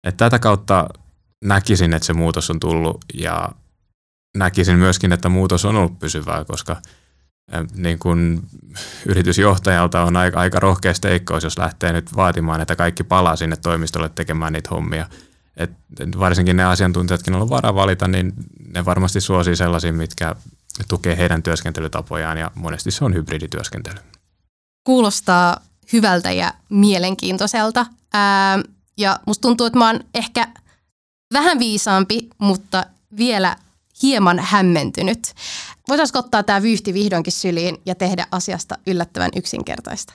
Et 0.05 0.17
tätä 0.17 0.39
kautta 0.39 0.89
näkisin, 1.45 1.95
että 1.95 2.07
se 2.07 2.13
muutos 2.13 2.51
on 2.51 2.61
tullut 2.61 3.05
ja 3.15 3.49
näkisin 4.37 4.79
myöskin, 4.79 5.13
että 5.13 5.29
muutos 5.29 5.65
on 5.65 5.77
ollut 5.77 5.99
pysyvää, 5.99 6.45
koska 6.45 6.77
niin 7.75 7.99
kuin 7.99 8.43
yritysjohtajalta 9.07 10.03
on 10.03 10.17
aika, 10.17 10.41
aika 10.41 10.61
rohkea 10.61 10.95
steikkaus, 10.95 11.45
jos 11.45 11.59
lähtee 11.59 11.93
nyt 11.93 12.17
vaatimaan, 12.17 12.61
että 12.61 12.77
kaikki 12.77 13.05
palaa 13.05 13.37
sinne 13.37 13.57
toimistolle 13.57 14.09
tekemään 14.09 14.53
niitä 14.53 14.69
hommia. 14.71 15.07
Et 15.57 15.71
varsinkin 16.19 16.57
ne 16.57 16.65
asiantuntijatkin 16.65 17.35
on 17.35 17.51
varaa 17.51 17.75
valita, 17.75 18.09
niin 18.09 18.33
ne 18.75 18.85
varmasti 18.85 19.21
suosii 19.21 19.57
sellaisia, 19.57 19.93
mitkä 19.93 20.35
tukee 20.89 21.17
heidän 21.17 21.43
työskentelytapojaan 21.43 22.39
ja 22.39 22.51
monesti 22.55 22.91
se 22.91 23.05
on 23.05 23.15
hybridityöskentely. 23.15 23.97
Kuulostaa 24.85 25.61
hyvältä 25.93 26.33
ja 26.33 26.53
mielenkiintoiselta. 26.69 27.87
Ää, 28.13 28.63
ja 28.97 29.21
musta 29.27 29.43
tuntuu, 29.43 29.67
että 29.67 29.79
mä 29.79 29.87
oon 29.87 30.01
ehkä 30.15 30.49
vähän 31.33 31.59
viisaampi, 31.59 32.29
mutta 32.39 32.87
vielä 33.17 33.57
hieman 34.03 34.39
hämmentynyt. 34.39 35.35
Voitaisiinko 35.89 36.19
ottaa 36.19 36.43
tämä 36.43 36.63
vyyhti 36.63 36.95
vihdoinkin 36.95 37.33
syliin 37.33 37.79
ja 37.87 37.95
tehdä 37.95 38.27
asiasta 38.31 38.79
yllättävän 38.87 39.31
yksinkertaista? 39.37 40.15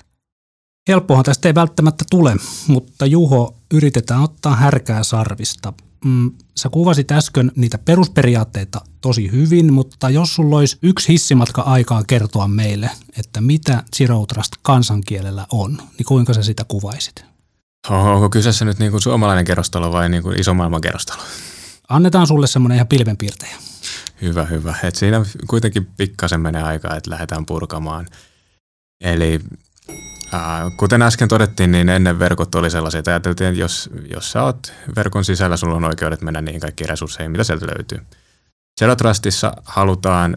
Helppohan 0.88 1.24
tästä 1.24 1.50
ei 1.50 1.56
välttämättä 1.56 2.06
tule, 2.10 2.36
mutta 2.68 3.06
Juho, 3.06 3.56
yritetään 3.74 4.24
ottaa 4.24 4.56
härkää 4.56 5.04
sarvista. 5.04 5.74
Mm, 6.06 6.32
sä 6.56 6.70
kuvasit 6.70 7.12
äsken 7.12 7.52
niitä 7.56 7.78
perusperiaatteita 7.78 8.82
tosi 9.02 9.32
hyvin, 9.32 9.74
mutta 9.74 10.10
jos 10.10 10.36
sulla 10.36 10.58
olisi 10.58 10.78
yksi 10.82 11.08
hissimatka 11.08 11.62
aikaa 11.62 12.04
kertoa 12.04 12.48
meille, 12.48 12.90
että 13.20 13.42
mitä 13.42 13.84
Zero 13.98 14.26
Trust 14.26 14.52
kansankielellä 14.62 15.48
on, 15.52 15.78
niin 15.98 16.06
kuinka 16.06 16.34
sä 16.34 16.44
sitä 16.44 16.64
kuvaisit? 16.64 17.33
Onko 17.90 18.30
kyseessä 18.30 18.66
nyt 18.66 18.80
niin 18.80 18.92
kuin 18.92 19.02
suomalainen 19.02 19.46
kerrostalo 19.46 19.92
vai 19.92 20.10
niin 20.10 20.24
kuin 20.24 20.40
iso 20.40 20.54
maailman 20.54 20.82
kerrostalo? 20.82 21.22
Annetaan 21.90 22.28
sulle 22.28 22.48
semmoinen 22.48 22.76
ihan 22.76 22.88
pilvenpiirtejä. 22.88 23.56
Hyvä, 24.22 24.46
hyvä. 24.46 24.76
Et 24.84 24.96
siinä 24.96 25.26
kuitenkin 25.48 25.86
pikkasen 25.86 26.42
menee 26.42 26.64
aikaa, 26.64 26.96
että 26.96 27.12
lähdetään 27.12 27.46
purkamaan. 27.46 28.08
Eli 29.02 29.40
kuten 30.78 31.02
äsken 31.02 31.28
todettiin, 31.28 31.72
niin 31.72 31.90
ennen 31.90 32.20
verkot 32.20 32.56
oli 32.56 32.70
sellaisia, 32.72 33.00
että 33.00 33.12
ajateltiin, 33.12 33.48
että 33.48 33.62
jos, 33.62 33.90
jos 34.12 34.32
sä 34.32 34.44
oot 34.44 34.74
verkon 34.96 35.26
sisällä, 35.26 35.58
sulla 35.58 35.76
on 35.76 35.84
oikeudet 35.84 36.22
mennä 36.22 36.42
niihin 36.42 36.62
kaikkiin 36.62 36.90
resursseihin, 36.90 37.32
mitä 37.32 37.44
sieltä 37.44 37.66
löytyy. 37.66 38.00
Zero 38.80 38.96
Trustissa 38.96 39.54
halutaan 39.64 40.36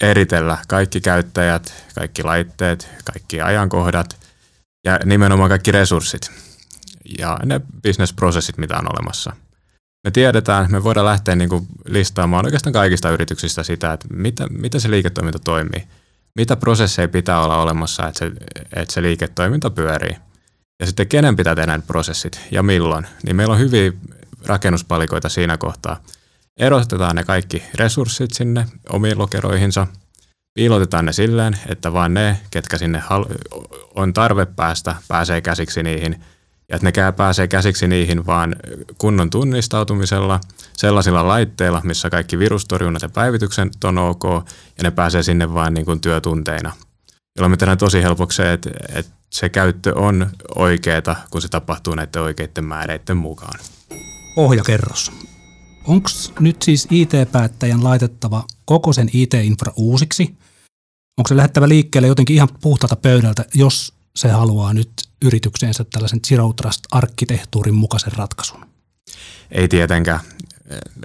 eritellä 0.00 0.58
kaikki 0.68 1.00
käyttäjät, 1.00 1.84
kaikki 1.94 2.22
laitteet, 2.22 2.88
kaikki 3.04 3.40
ajankohdat 3.40 4.16
ja 4.84 4.98
nimenomaan 5.04 5.48
kaikki 5.48 5.72
resurssit 5.72 6.49
ja 7.18 7.38
ne 7.44 7.60
bisnesprosessit, 7.82 8.58
mitä 8.58 8.78
on 8.78 8.92
olemassa– 8.92 9.32
me 10.04 10.10
tiedetään, 10.10 10.66
me 10.70 10.84
voidaan 10.84 11.06
lähteä 11.06 11.36
niin 11.36 11.48
kuin 11.48 11.66
listaamaan 11.88 12.44
oikeastaan 12.44 12.72
kaikista 12.72 13.10
yrityksistä 13.10 13.62
sitä, 13.62 13.92
että 13.92 14.08
mitä, 14.10 14.46
mitä 14.50 14.78
se 14.78 14.90
liiketoiminta 14.90 15.38
toimii. 15.38 15.86
Mitä 16.36 16.56
prosesseja 16.56 17.08
pitää 17.08 17.40
olla 17.44 17.62
olemassa, 17.62 18.08
että 18.08 18.18
se, 18.18 18.32
että 18.76 18.94
se 18.94 19.02
liiketoiminta 19.02 19.70
pyörii. 19.70 20.16
Ja 20.80 20.86
sitten 20.86 21.08
kenen 21.08 21.36
pitää 21.36 21.54
tehdä 21.54 21.76
ne 21.76 21.82
prosessit 21.86 22.40
ja 22.50 22.62
milloin. 22.62 23.06
Niin 23.22 23.36
meillä 23.36 23.54
on 23.54 23.60
hyviä 23.60 23.92
rakennuspalikoita 24.46 25.28
siinä 25.28 25.56
kohtaa. 25.56 26.02
Erotetaan 26.56 27.16
ne 27.16 27.24
kaikki 27.24 27.62
resurssit 27.74 28.30
sinne 28.30 28.66
omiin 28.88 29.18
lokeroihinsa. 29.18 29.86
Piilotetaan 30.54 31.04
ne 31.04 31.12
silleen, 31.12 31.58
että 31.68 31.92
vain 31.92 32.14
ne, 32.14 32.40
ketkä 32.50 32.78
sinne 32.78 33.02
on 33.94 34.12
tarve 34.12 34.46
päästä, 34.46 34.96
pääsee 35.08 35.40
käsiksi 35.40 35.82
niihin– 35.82 36.20
ja 36.70 36.76
että 36.76 36.86
ne 36.86 37.12
pääsee 37.12 37.48
käsiksi 37.48 37.88
niihin 37.88 38.26
vaan 38.26 38.56
kunnon 38.98 39.30
tunnistautumisella, 39.30 40.40
sellaisilla 40.76 41.28
laitteilla, 41.28 41.80
missä 41.84 42.10
kaikki 42.10 42.38
virustorjunnat 42.38 43.02
ja 43.02 43.08
päivitykset 43.08 43.84
on 43.84 43.98
ok, 43.98 44.24
ja 44.76 44.82
ne 44.82 44.90
pääsee 44.90 45.22
sinne 45.22 45.54
vain 45.54 45.74
niin 45.74 45.84
kuin 45.84 46.00
työtunteina. 46.00 46.72
Jolloin 47.36 47.50
me 47.50 47.56
tehdään 47.56 47.78
tosi 47.78 48.02
helpoksi 48.02 48.42
että, 48.42 48.70
että 48.94 49.12
se 49.30 49.48
käyttö 49.48 49.98
on 49.98 50.30
oikeeta, 50.54 51.16
kun 51.30 51.42
se 51.42 51.48
tapahtuu 51.48 51.94
näiden 51.94 52.22
oikeiden 52.22 52.64
määreiden 52.64 53.16
mukaan. 53.16 53.60
Ohjakerros. 54.36 55.12
Onko 55.86 56.10
nyt 56.40 56.62
siis 56.62 56.88
IT-päättäjän 56.90 57.84
laitettava 57.84 58.44
koko 58.64 58.92
sen 58.92 59.10
IT-infra 59.12 59.72
uusiksi? 59.76 60.36
Onko 61.18 61.28
se 61.28 61.36
lähettävä 61.36 61.68
liikkeelle 61.68 62.08
jotenkin 62.08 62.36
ihan 62.36 62.48
puhtaalta 62.60 62.96
pöydältä, 62.96 63.44
jos 63.54 63.99
se 64.16 64.28
haluaa 64.28 64.74
nyt 64.74 64.90
yritykseensä 65.22 65.84
tällaisen 65.84 66.20
Zero 66.20 66.52
Trust-arkkitehtuurin 66.52 67.74
mukaisen 67.74 68.12
ratkaisun? 68.12 68.66
Ei 69.52 69.68
tietenkään. 69.68 70.20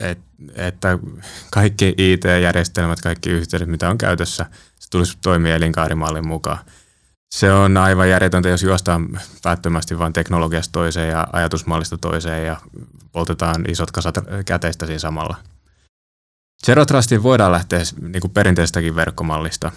Et, 0.01 0.19
että 0.55 0.99
kaikki 1.51 1.95
IT-järjestelmät, 1.97 3.01
kaikki 3.01 3.29
yhteydet, 3.29 3.69
mitä 3.69 3.89
on 3.89 3.97
käytössä, 3.97 4.45
se 4.79 4.89
tulisi 4.89 5.17
toimia 5.21 5.55
elinkaarimallin 5.55 6.27
mukaan. 6.27 6.59
Se 7.35 7.51
on 7.51 7.77
aivan 7.77 8.09
järjetöntä, 8.09 8.49
jos 8.49 8.63
juostaan 8.63 9.19
päättömästi 9.43 9.99
vain 9.99 10.13
teknologiasta 10.13 10.71
toiseen 10.71 11.09
ja 11.09 11.27
ajatusmallista 11.33 11.97
toiseen 11.97 12.45
ja 12.45 12.57
poltetaan 13.11 13.65
isot 13.69 13.91
kasat 13.91 14.15
käteistä 14.45 14.85
siinä 14.85 14.99
samalla. 14.99 15.35
Zero 16.65 16.85
Trustin 16.85 17.23
voidaan 17.23 17.51
lähteä 17.51 17.79
niin 18.01 18.21
kuin 18.21 18.31
perinteisestäkin 18.31 18.95
verkkomallista 18.95 19.71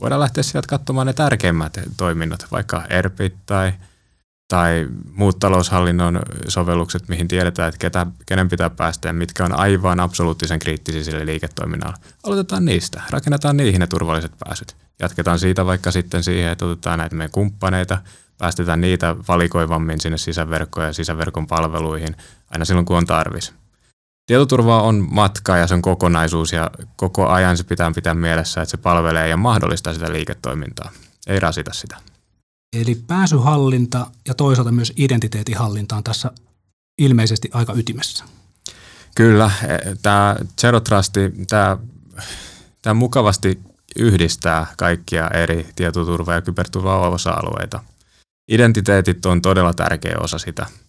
voidaan 0.00 0.20
lähteä 0.20 0.42
sieltä 0.42 0.68
katsomaan 0.68 1.06
ne 1.06 1.12
tärkeimmät 1.12 1.78
toiminnot, 1.96 2.46
vaikka 2.52 2.84
ERPit 2.90 3.34
tai, 3.46 3.72
tai 4.48 4.88
muut 5.16 5.38
taloushallinnon 5.38 6.20
sovellukset, 6.48 7.08
mihin 7.08 7.28
tiedetään, 7.28 7.68
että 7.68 7.78
ketä, 7.78 8.06
kenen 8.26 8.48
pitää 8.48 8.70
päästä 8.70 9.08
ja 9.08 9.12
mitkä 9.12 9.44
on 9.44 9.58
aivan 9.58 10.00
absoluuttisen 10.00 10.58
kriittisiä 10.58 11.04
sille 11.04 11.26
liiketoiminnalle. 11.26 11.96
Aloitetaan 12.22 12.64
niistä, 12.64 13.02
rakennetaan 13.10 13.56
niihin 13.56 13.80
ne 13.80 13.86
turvalliset 13.86 14.32
pääsyt. 14.44 14.76
Jatketaan 15.00 15.38
siitä 15.38 15.66
vaikka 15.66 15.90
sitten 15.90 16.22
siihen, 16.22 16.52
että 16.52 16.64
otetaan 16.64 16.98
näitä 16.98 17.16
meidän 17.16 17.30
kumppaneita, 17.30 17.98
päästetään 18.38 18.80
niitä 18.80 19.16
valikoivammin 19.28 20.00
sinne 20.00 20.18
sisäverkkoon 20.18 20.86
ja 20.86 20.92
sisäverkon 20.92 21.46
palveluihin 21.46 22.16
aina 22.50 22.64
silloin, 22.64 22.86
kun 22.86 22.96
on 22.96 23.06
tarvis. 23.06 23.54
Tietoturva 24.26 24.82
on 24.82 25.06
matka 25.10 25.56
ja 25.56 25.66
se 25.66 25.74
on 25.74 25.82
kokonaisuus 25.82 26.52
ja 26.52 26.70
koko 26.96 27.28
ajan 27.28 27.56
se 27.56 27.64
pitää 27.64 27.92
pitää 27.94 28.14
mielessä, 28.14 28.62
että 28.62 28.70
se 28.70 28.76
palvelee 28.76 29.28
ja 29.28 29.36
mahdollistaa 29.36 29.94
sitä 29.94 30.12
liiketoimintaa, 30.12 30.90
ei 31.26 31.40
rasita 31.40 31.72
sitä. 31.72 31.96
Eli 32.76 32.94
pääsyhallinta 32.94 34.06
ja 34.28 34.34
toisaalta 34.34 34.72
myös 34.72 34.92
identiteetihallinta 34.96 35.96
on 35.96 36.04
tässä 36.04 36.30
ilmeisesti 36.98 37.50
aika 37.52 37.72
ytimessä. 37.72 38.24
Kyllä, 39.14 39.50
e, 39.62 39.96
tämä 40.02 40.36
Zero 40.60 40.80
Trust, 40.80 41.14
tämä, 41.48 41.76
tämä 42.82 42.94
mukavasti 42.94 43.60
yhdistää 43.96 44.66
kaikkia 44.78 45.28
eri 45.28 45.66
tietoturva- 45.76 46.34
ja 46.34 46.42
kyberturva-osa-alueita. 46.42 47.80
Identiteetit 48.48 49.26
on 49.26 49.42
todella 49.42 49.74
tärkeä 49.74 50.16
osa 50.20 50.38
sitä– 50.38 50.66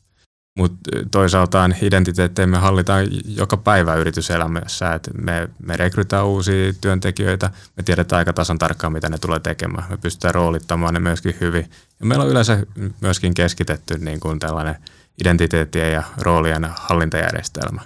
mutta 0.58 0.90
toisaaltaan 1.12 1.76
identiteettejä 1.82 2.48
me 2.48 2.58
hallitaan 2.58 3.08
joka 3.26 3.58
päivä 3.58 3.96
yrityselämässä. 3.96 4.94
Et 4.94 5.10
me, 5.22 5.50
me 5.66 5.78
rekrytään 5.78 6.26
uusia 6.26 6.74
työntekijöitä, 6.82 7.52
me 7.78 7.84
tiedetään 7.84 8.18
aika 8.18 8.34
tasan 8.34 8.58
tarkkaan, 8.58 8.94
mitä 8.94 9.10
ne 9.10 9.18
tulee 9.18 9.40
tekemään. 9.40 9.86
Me 9.90 9.98
pystytään 9.98 10.36
roolittamaan 10.36 10.94
ne 10.94 11.00
myöskin 11.00 11.38
hyvin. 11.42 11.72
Ja 12.00 12.06
meillä 12.06 12.24
on 12.26 12.32
yleensä 12.32 12.66
myöskin 13.02 13.34
keskitetty 13.34 13.98
niin 13.98 14.20
kuin 14.20 14.40
tällainen 14.40 14.76
identiteettien 15.22 15.92
ja 15.92 16.04
roolien 16.18 16.70
hallintajärjestelmä. 16.76 17.82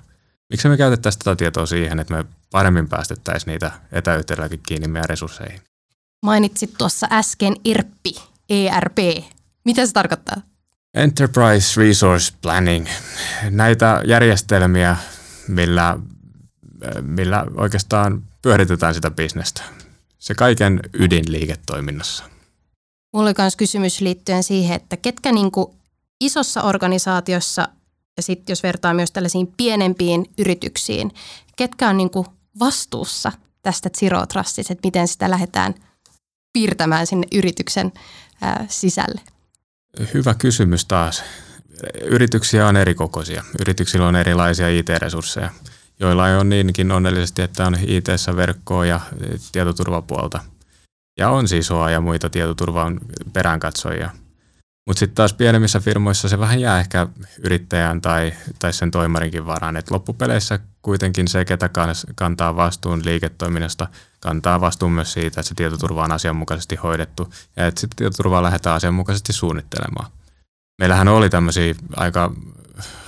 Miksi 0.50 0.70
me 0.70 0.78
käytettäisiin 0.78 1.20
tätä 1.20 1.36
tietoa 1.36 1.66
siihen, 1.66 2.00
että 2.00 2.14
me 2.14 2.26
paremmin 2.52 2.90
päästettäisiin 2.90 3.52
niitä 3.52 3.72
etäyhteydelläkin 3.92 4.60
kiinni 4.68 4.88
meidän 4.88 5.10
resursseihin? 5.10 5.62
Mainitsit 6.26 6.74
tuossa 6.78 7.08
äsken 7.12 7.54
ERPI, 7.66 8.16
ERP. 8.50 8.98
Mitä 9.66 9.86
se 9.86 9.94
tarkoittaa? 9.94 10.42
Enterprise 11.00 11.82
Resource 11.82 12.34
Planning, 12.42 12.88
näitä 13.50 14.02
järjestelmiä, 14.06 14.98
millä, 15.48 16.00
millä 17.02 17.46
oikeastaan 17.56 18.24
pyöritetään 18.42 18.94
sitä 18.94 19.12
bisnestä. 19.12 19.62
Se 20.20 20.36
kaiken 20.36 20.80
ydin 20.94 21.32
liiketoiminnassa. 21.32 22.24
Mulla 23.14 23.26
oli 23.26 23.34
myös 23.38 23.56
kysymys 23.56 24.02
liittyen 24.02 24.44
siihen, 24.44 24.76
että 24.76 24.98
ketkä 24.98 25.32
niin 25.32 25.52
kuin 25.52 25.68
isossa 26.22 26.62
organisaatiossa 26.62 27.68
ja 28.18 28.24
sitten 28.24 28.52
jos 28.52 28.64
vertaa 28.64 28.94
myös 28.94 29.12
tällaisiin 29.12 29.54
pienempiin 29.58 30.30
yrityksiin, 30.38 31.12
ketkä 31.56 31.90
on 31.90 31.98
niin 31.98 32.10
kuin 32.10 32.28
vastuussa 32.60 33.32
tästä 33.62 33.90
Zero 34.00 34.26
Trustista, 34.26 34.74
että 34.74 34.88
miten 34.88 35.08
sitä 35.08 35.30
lähdetään 35.30 35.76
piirtämään 36.54 37.08
sinne 37.08 37.28
yrityksen 37.34 37.92
ää, 38.42 38.66
sisälle? 38.70 39.22
Hyvä 40.14 40.34
kysymys 40.34 40.86
taas. 40.86 41.24
Yrityksiä 42.02 42.68
on 42.68 42.78
eri 42.78 42.96
kokoisia. 42.96 43.44
Yrityksillä 43.62 44.08
on 44.08 44.16
erilaisia 44.16 44.70
IT-resursseja, 44.70 45.50
joilla 46.00 46.26
on 46.26 46.50
niinkin 46.50 46.92
onnellisesti, 46.92 47.42
että 47.42 47.66
on 47.68 47.78
IT-verkkoa 47.82 48.86
ja 48.86 49.00
tietoturvapuolta. 49.52 50.40
Ja 51.18 51.30
on 51.30 51.48
siis 51.48 51.72
OA 51.72 51.90
ja 51.90 52.02
muita 52.02 52.30
tietoturvan 52.30 53.00
peräänkatsojia. 53.34 54.10
Mutta 54.88 55.00
sitten 55.00 55.16
taas 55.16 55.34
pienemmissä 55.34 55.80
firmoissa 55.80 56.30
se 56.30 56.40
vähän 56.40 56.62
jää 56.62 56.80
ehkä 56.80 57.08
yrittäjän 57.44 58.02
tai, 58.02 58.34
tai 58.60 58.74
sen 58.74 58.92
toimarinkin 58.92 59.46
varaan. 59.46 59.78
Et 59.78 59.92
loppupeleissä 59.92 60.60
kuitenkin 60.82 61.28
se, 61.28 61.46
ketä 61.46 61.70
kantaa 62.16 62.56
vastuun 62.56 63.02
liiketoiminnasta, 63.06 63.88
kantaa 64.20 64.62
vastuun 64.62 64.92
myös 64.92 65.14
siitä, 65.14 65.28
että 65.28 65.50
se 65.50 65.56
tietoturva 65.56 66.04
on 66.04 66.12
asianmukaisesti 66.12 66.76
hoidettu 66.76 67.34
ja 67.56 67.68
että 67.68 67.82
sitä 67.82 67.94
tietoturvaa 67.96 68.44
lähdetään 68.44 68.76
asianmukaisesti 68.76 69.34
suunnittelemaan. 69.34 70.12
Meillähän 70.78 71.08
oli 71.08 71.30
tämmöisiä 71.30 71.76
aika, 71.96 72.34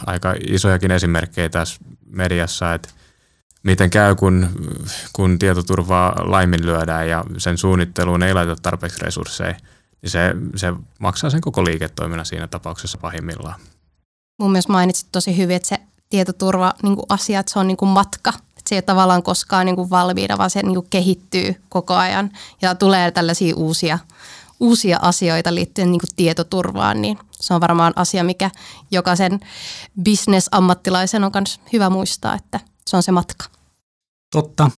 aika 0.05 0.35
isojakin 0.47 0.91
esimerkkejä 0.91 1.49
tässä 1.49 1.79
mediassa, 2.05 2.73
että 2.73 2.89
miten 3.63 3.89
käy, 3.89 4.15
kun, 4.15 4.49
kun 5.13 5.39
tietoturvaa 5.39 6.15
laiminlyödään 6.17 7.09
ja 7.09 7.25
sen 7.37 7.57
suunnitteluun 7.57 8.23
ei 8.23 8.33
laiteta 8.33 8.61
tarpeeksi 8.61 9.01
resursseja– 9.01 9.55
niin 10.01 10.09
se, 10.09 10.35
se 10.55 10.73
maksaa 10.99 11.29
sen 11.29 11.41
koko 11.41 11.65
liiketoiminnan 11.65 12.25
siinä 12.25 12.47
tapauksessa 12.47 12.97
pahimmillaan. 12.97 13.59
Mun 14.39 14.51
mielestä 14.51 14.71
mainitsit 14.71 15.07
tosi 15.11 15.37
hyvin, 15.37 15.55
että 15.55 15.67
se 15.67 15.77
tietoturva 16.11 16.73
niin 16.83 16.97
että 17.39 17.53
se 17.53 17.59
on 17.59 17.67
niin 17.67 17.77
kuin 17.77 17.89
matka. 17.89 18.29
Että 18.29 18.69
se 18.69 18.75
ei 18.75 18.77
ole 18.77 18.81
tavallaan 18.81 19.23
koskaan 19.23 19.65
niin 19.65 19.75
kuin 19.75 19.89
valmiina, 19.89 20.37
vaan 20.37 20.49
se 20.49 20.61
niin 20.63 20.75
kuin 20.75 20.87
kehittyy 20.89 21.61
koko 21.69 21.93
ajan 21.93 22.31
ja 22.61 22.75
tulee 22.75 23.11
tällaisia 23.11 23.55
uusia, 23.55 23.99
uusia 24.59 24.99
asioita 25.01 25.55
liittyen 25.55 25.91
niin 25.91 25.99
kuin 25.99 26.15
tietoturvaan, 26.15 27.01
niin 27.01 27.17
se 27.31 27.53
on 27.53 27.61
varmaan 27.61 27.93
asia, 27.95 28.23
mikä 28.23 28.51
jokaisen 28.91 29.39
business-ammattilaisen 30.03 31.23
on 31.23 31.31
myös 31.33 31.59
hyvä 31.73 31.89
muistaa, 31.89 32.35
että 32.35 32.59
se 32.87 32.97
on 32.97 33.03
se 33.03 33.11
matka. 33.11 33.45
Totta. 34.31 34.71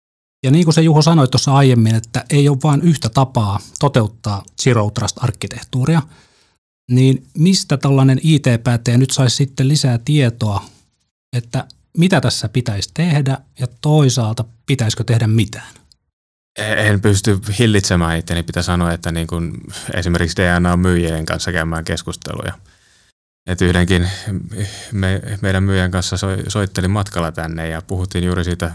Ja 0.44 0.52
niin 0.52 0.64
kuin 0.64 0.74
se 0.74 0.82
Juho 0.82 1.02
sanoi 1.02 1.28
tuossa 1.28 1.56
aiemmin, 1.56 1.96
että 1.96 2.26
ei 2.30 2.50
ole 2.50 2.58
vain 2.64 2.82
yhtä 2.82 3.10
tapaa 3.10 3.60
toteuttaa 3.80 4.44
Zero 4.62 4.90
Trust-arkkitehtuuria, 4.90 6.02
niin 6.92 7.28
mistä 7.38 7.78
tällainen 7.78 8.20
IT-päättäjä 8.24 8.98
nyt 8.98 9.12
saisi 9.12 9.36
sitten 9.36 9.68
lisää 9.68 10.00
tietoa, 10.06 10.66
että 11.34 11.68
mitä 11.98 12.22
tässä 12.22 12.50
pitäisi 12.50 12.90
tehdä 12.94 13.38
ja 13.60 13.68
toisaalta 13.82 14.46
pitäisikö 14.66 15.04
tehdä 15.04 15.28
mitään? 15.28 15.74
En 16.58 17.02
pysty 17.02 17.40
hillitsemään 17.60 18.18
itseäni, 18.18 18.44
pitää 18.44 18.64
sanoa, 18.64 18.92
että 18.92 19.12
niin 19.12 19.28
kuin 19.28 19.54
esimerkiksi 19.94 20.42
DNA-myyjien 20.42 21.26
kanssa 21.26 21.52
käymään 21.52 21.84
keskusteluja– 21.84 22.54
et 23.48 23.62
yhdenkin 23.62 24.10
me, 24.92 25.22
meidän 25.42 25.64
myyjän 25.64 25.92
kanssa 25.92 26.18
so, 26.18 26.28
soittelin 26.48 26.92
matkalla 26.92 27.32
tänne 27.32 27.70
ja 27.70 27.82
puhuttiin 27.82 28.24
juuri 28.24 28.44
siitä 28.44 28.72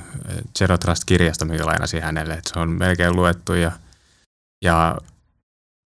Zero 0.59 0.79
Trust-kirjasta, 0.79 1.45
mikä 1.45 1.67
lainasi 1.67 2.01
hänelle. 2.01 2.35
Et 2.35 2.47
se 2.47 2.59
on 2.59 2.71
melkein 2.71 3.17
luettu 3.17 3.55
ja, 3.55 3.73
ja 4.65 4.99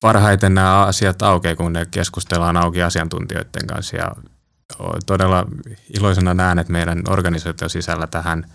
parhaiten 0.01 0.53
nämä 0.53 0.81
asiat 0.81 1.21
aukeaa, 1.21 1.55
kun 1.55 1.73
ne 1.73 1.85
keskustellaan 1.91 2.57
auki 2.57 2.83
asiantuntijoiden 2.83 3.67
kanssa. 3.67 3.97
Ja 3.97 4.11
todella 5.05 5.45
iloisena 5.99 6.33
näen, 6.33 6.59
että 6.59 6.73
meidän 6.73 7.01
organisaation 7.09 7.69
sisällä 7.69 8.07
tähän, 8.07 8.51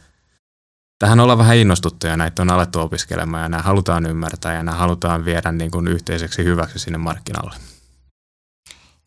tähän 0.98 1.20
ollaan 1.20 1.38
vähän 1.38 1.56
innostuttuja. 1.56 2.16
Näitä 2.16 2.42
on 2.42 2.50
alettu 2.50 2.80
opiskelemaan 2.80 3.42
ja 3.42 3.48
nämä 3.48 3.62
halutaan 3.62 4.06
ymmärtää 4.06 4.54
ja 4.54 4.62
nämä 4.62 4.78
halutaan 4.78 5.24
viedä 5.24 5.52
niin 5.52 5.70
kuin 5.70 5.88
yhteiseksi 5.88 6.44
hyväksi 6.44 6.78
sinne 6.78 6.98
markkinalle. 6.98 7.56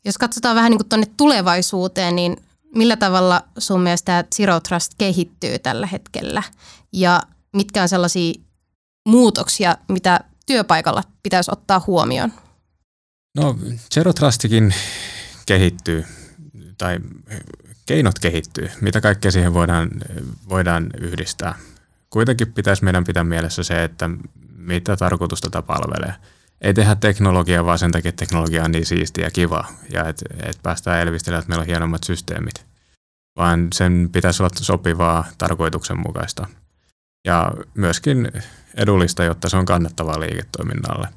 Jos 0.05 0.17
katsotaan 0.17 0.55
vähän 0.55 0.71
niin 0.71 0.79
kuin 0.79 0.89
tuonne 0.89 1.07
tulevaisuuteen, 1.17 2.15
niin 2.15 2.37
millä 2.75 2.97
tavalla 2.97 3.41
sun 3.57 3.81
mielestä 3.81 4.05
tämä 4.05 4.23
Zero 4.35 4.59
Trust 4.59 4.91
kehittyy 4.97 5.59
tällä 5.59 5.87
hetkellä? 5.87 6.43
Ja 6.93 7.21
mitkä 7.55 7.81
on 7.81 7.89
sellaisia 7.89 8.33
muutoksia, 9.07 9.77
mitä 9.87 10.19
työpaikalla 10.45 11.03
pitäisi 11.23 11.51
ottaa 11.51 11.83
huomioon? 11.87 12.33
No 13.37 13.57
Zero 13.93 14.13
Trustikin 14.13 14.73
kehittyy, 15.45 16.05
tai 16.77 16.99
keinot 17.85 18.19
kehittyy, 18.19 18.69
mitä 18.81 19.01
kaikkea 19.01 19.31
siihen 19.31 19.53
voidaan, 19.53 19.89
voidaan 20.49 20.89
yhdistää. 21.01 21.55
Kuitenkin 22.09 22.53
pitäisi 22.53 22.83
meidän 22.83 23.03
pitää 23.03 23.23
mielessä 23.23 23.63
se, 23.63 23.83
että 23.83 24.09
mitä 24.57 24.97
tarkoitusta 24.97 25.49
tätä 25.49 25.61
palvelee– 25.61 26.13
ei 26.63 26.73
tehdä 26.73 26.95
teknologiaa 26.95 27.65
vaan 27.65 27.79
sen 27.79 27.91
takia, 27.91 28.09
että 28.09 28.25
teknologia 28.25 28.63
on 28.63 28.71
niin 28.71 28.85
siistiä 28.85 29.25
ja 29.25 29.31
kiva 29.31 29.67
ja 29.89 30.07
että 30.07 30.25
et 30.43 30.59
päästään 30.63 30.99
elvistelemään, 30.99 31.39
että 31.39 31.49
meillä 31.49 31.61
on 31.61 31.67
hienommat 31.67 32.03
systeemit, 32.03 32.65
vaan 33.35 33.67
sen 33.73 34.09
pitäisi 34.11 34.43
olla 34.43 34.51
sopivaa 34.55 35.25
tarkoituksenmukaista 35.37 36.47
ja 37.25 37.51
myöskin 37.73 38.31
edullista, 38.75 39.23
jotta 39.23 39.49
se 39.49 39.57
on 39.57 39.65
kannattavaa 39.65 40.19
liiketoiminnalle. 40.19 41.07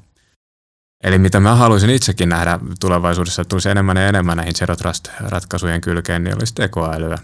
Eli 1.05 1.19
mitä 1.19 1.41
mä 1.41 1.55
haluaisin 1.55 1.91
itsekin 1.91 2.29
nähdä 2.29 2.59
tulevaisuudessa, 2.81 3.43
että 3.43 3.49
tulisi 3.49 3.69
enemmän 3.69 3.97
ja 3.97 4.09
enemmän 4.09 4.37
näihin 4.37 4.55
Zero 4.55 4.77
Trust-ratkaisujen 4.77 5.81
kylkeen, 5.81 6.25
niin 6.25 6.37
olisi 6.37 6.55
tekoälyä. 6.55 7.19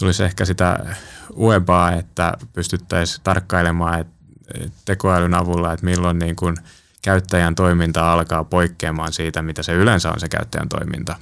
Tulisi 0.00 0.24
ehkä 0.24 0.44
sitä 0.44 0.96
webaa, 1.38 1.92
että 1.92 2.32
pystyttäisiin 2.52 3.20
tarkkailemaan 3.24 4.00
että 4.00 4.12
tekoälyn 4.84 5.34
avulla, 5.34 5.72
että 5.72 5.86
milloin 5.86 6.18
niin 6.18 6.36
kuin– 6.36 6.56
käyttäjän 7.02 7.54
toiminta 7.54 8.12
alkaa 8.12 8.44
poikkeamaan 8.44 9.12
siitä, 9.12 9.42
mitä 9.42 9.62
se 9.62 9.72
yleensä 9.72 10.10
on 10.10 10.20
se 10.20 10.28
käyttäjän 10.28 10.68
toiminta. 10.68 11.16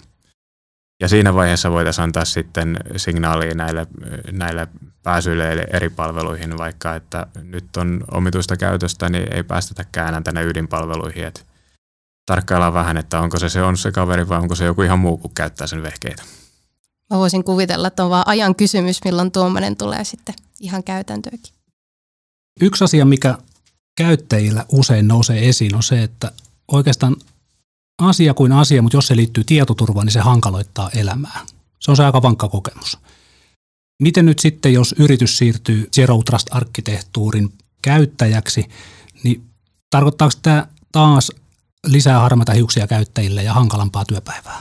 Ja 1.00 1.08
siinä 1.08 1.34
vaiheessa 1.34 1.70
voitaisiin 1.70 2.02
antaa 2.02 2.24
sitten 2.24 2.76
signaalia 2.96 3.54
näille, 3.54 3.86
näille 4.32 4.68
pääsyille 5.02 5.66
eri 5.72 5.90
palveluihin, 5.90 6.58
vaikka 6.58 6.94
että 6.94 7.26
nyt 7.42 7.76
on 7.76 8.04
omituista 8.10 8.56
käytöstä, 8.56 9.08
niin 9.08 9.34
ei 9.34 9.42
päästetäkään 9.42 10.08
enää 10.08 10.20
tänne 10.20 10.44
ydinpalveluihin. 10.44 11.24
Että 11.24 11.40
tarkkaillaan 12.28 12.74
vähän, 12.74 12.96
että 12.96 13.20
onko 13.20 13.38
se 13.38 13.48
se 13.48 13.62
on 13.62 13.76
se 13.76 13.92
kaveri 13.92 14.28
vai 14.28 14.38
onko 14.38 14.54
se 14.54 14.64
joku 14.64 14.82
ihan 14.82 14.98
muu, 14.98 15.16
kun 15.16 15.30
käyttää 15.34 15.66
sen 15.66 15.82
vehkeitä. 15.82 16.22
Mä 17.10 17.18
voisin 17.18 17.44
kuvitella, 17.44 17.88
että 17.88 18.04
on 18.04 18.10
vaan 18.10 18.24
ajan 18.26 18.54
kysymys, 18.54 19.04
milloin 19.04 19.30
tuommoinen 19.30 19.76
tulee 19.76 20.04
sitten 20.04 20.34
ihan 20.60 20.84
käytäntöönkin. 20.84 21.54
Yksi 22.60 22.84
asia, 22.84 23.04
mikä 23.04 23.38
käyttäjillä 23.96 24.66
usein 24.72 25.08
nousee 25.08 25.48
esiin, 25.48 25.74
on 25.74 25.82
se, 25.82 26.02
että 26.02 26.32
oikeastaan 26.72 27.16
asia 27.98 28.34
kuin 28.34 28.52
asia, 28.52 28.82
mutta 28.82 28.96
jos 28.96 29.06
se 29.06 29.16
liittyy 29.16 29.44
tietoturvaan, 29.44 30.06
niin 30.06 30.12
se 30.12 30.20
hankaloittaa 30.20 30.90
elämää. 30.90 31.46
Se 31.78 31.90
on 31.90 31.96
se 31.96 32.04
aika 32.04 32.22
vankka 32.22 32.48
kokemus. 32.48 32.98
Miten 34.02 34.26
nyt 34.26 34.38
sitten, 34.38 34.72
jos 34.72 34.94
yritys 34.98 35.38
siirtyy 35.38 35.88
Zero 35.94 36.22
Trust-arkkitehtuurin 36.22 37.52
käyttäjäksi, 37.82 38.68
niin 39.22 39.44
tarkoittaako 39.90 40.34
tämä 40.42 40.66
taas 40.92 41.32
lisää 41.86 42.20
harmaita 42.20 42.52
hiuksia 42.52 42.86
käyttäjille 42.86 43.42
ja 43.42 43.54
hankalampaa 43.54 44.04
työpäivää? 44.04 44.58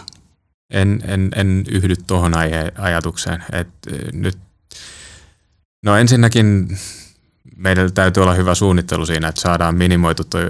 En, 0.70 1.02
en, 1.06 1.30
en 1.36 1.64
yhdy 1.72 1.96
tuohon 2.08 2.34
ajatukseen. 2.78 3.44
Et 3.52 3.68
nyt, 4.14 4.38
no 5.84 5.98
ensinnäkin 5.98 6.78
meillä 7.58 7.90
täytyy 7.90 8.24
olla 8.24 8.34
hyvä 8.34 8.56
suunnittelu 8.56 9.06
siinä, 9.06 9.28
että 9.28 9.42
saadaan 9.42 9.76
minimoitu 9.76 10.24
toi, 10.24 10.46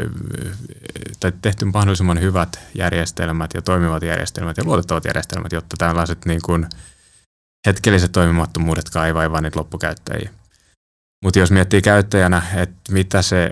tai 1.19 1.34
tehty 1.41 1.65
mahdollisimman 1.65 2.21
hyvät 2.21 2.60
järjestelmät 2.75 3.53
ja 3.53 3.62
toimivat 3.62 4.03
järjestelmät 4.03 4.58
ja 4.58 4.63
luotettavat 4.63 5.06
järjestelmät, 5.06 5.51
jotta 5.51 5.77
tällaiset 5.77 6.25
niin 6.25 6.41
kuin 6.41 6.67
hetkelliset 7.67 8.12
toimimattomuudet 8.12 8.89
ei 9.08 9.13
vaivaa 9.13 9.41
niitä 9.41 9.60
loppukäyttäjiä. 9.60 10.30
Mutta 11.23 11.39
jos 11.39 11.51
miettii 11.51 11.82
käyttäjänä, 11.82 12.41
että 12.56 12.91
mitä 12.91 13.21
se, 13.21 13.51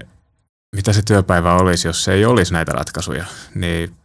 mitä 0.75 0.93
se 0.93 1.01
työpäivä 1.01 1.53
olisi, 1.53 1.88
jos 1.88 2.07
ei 2.07 2.25
olisi 2.25 2.53
näitä 2.53 2.71
ratkaisuja, 2.71 3.25
niin 3.55 3.95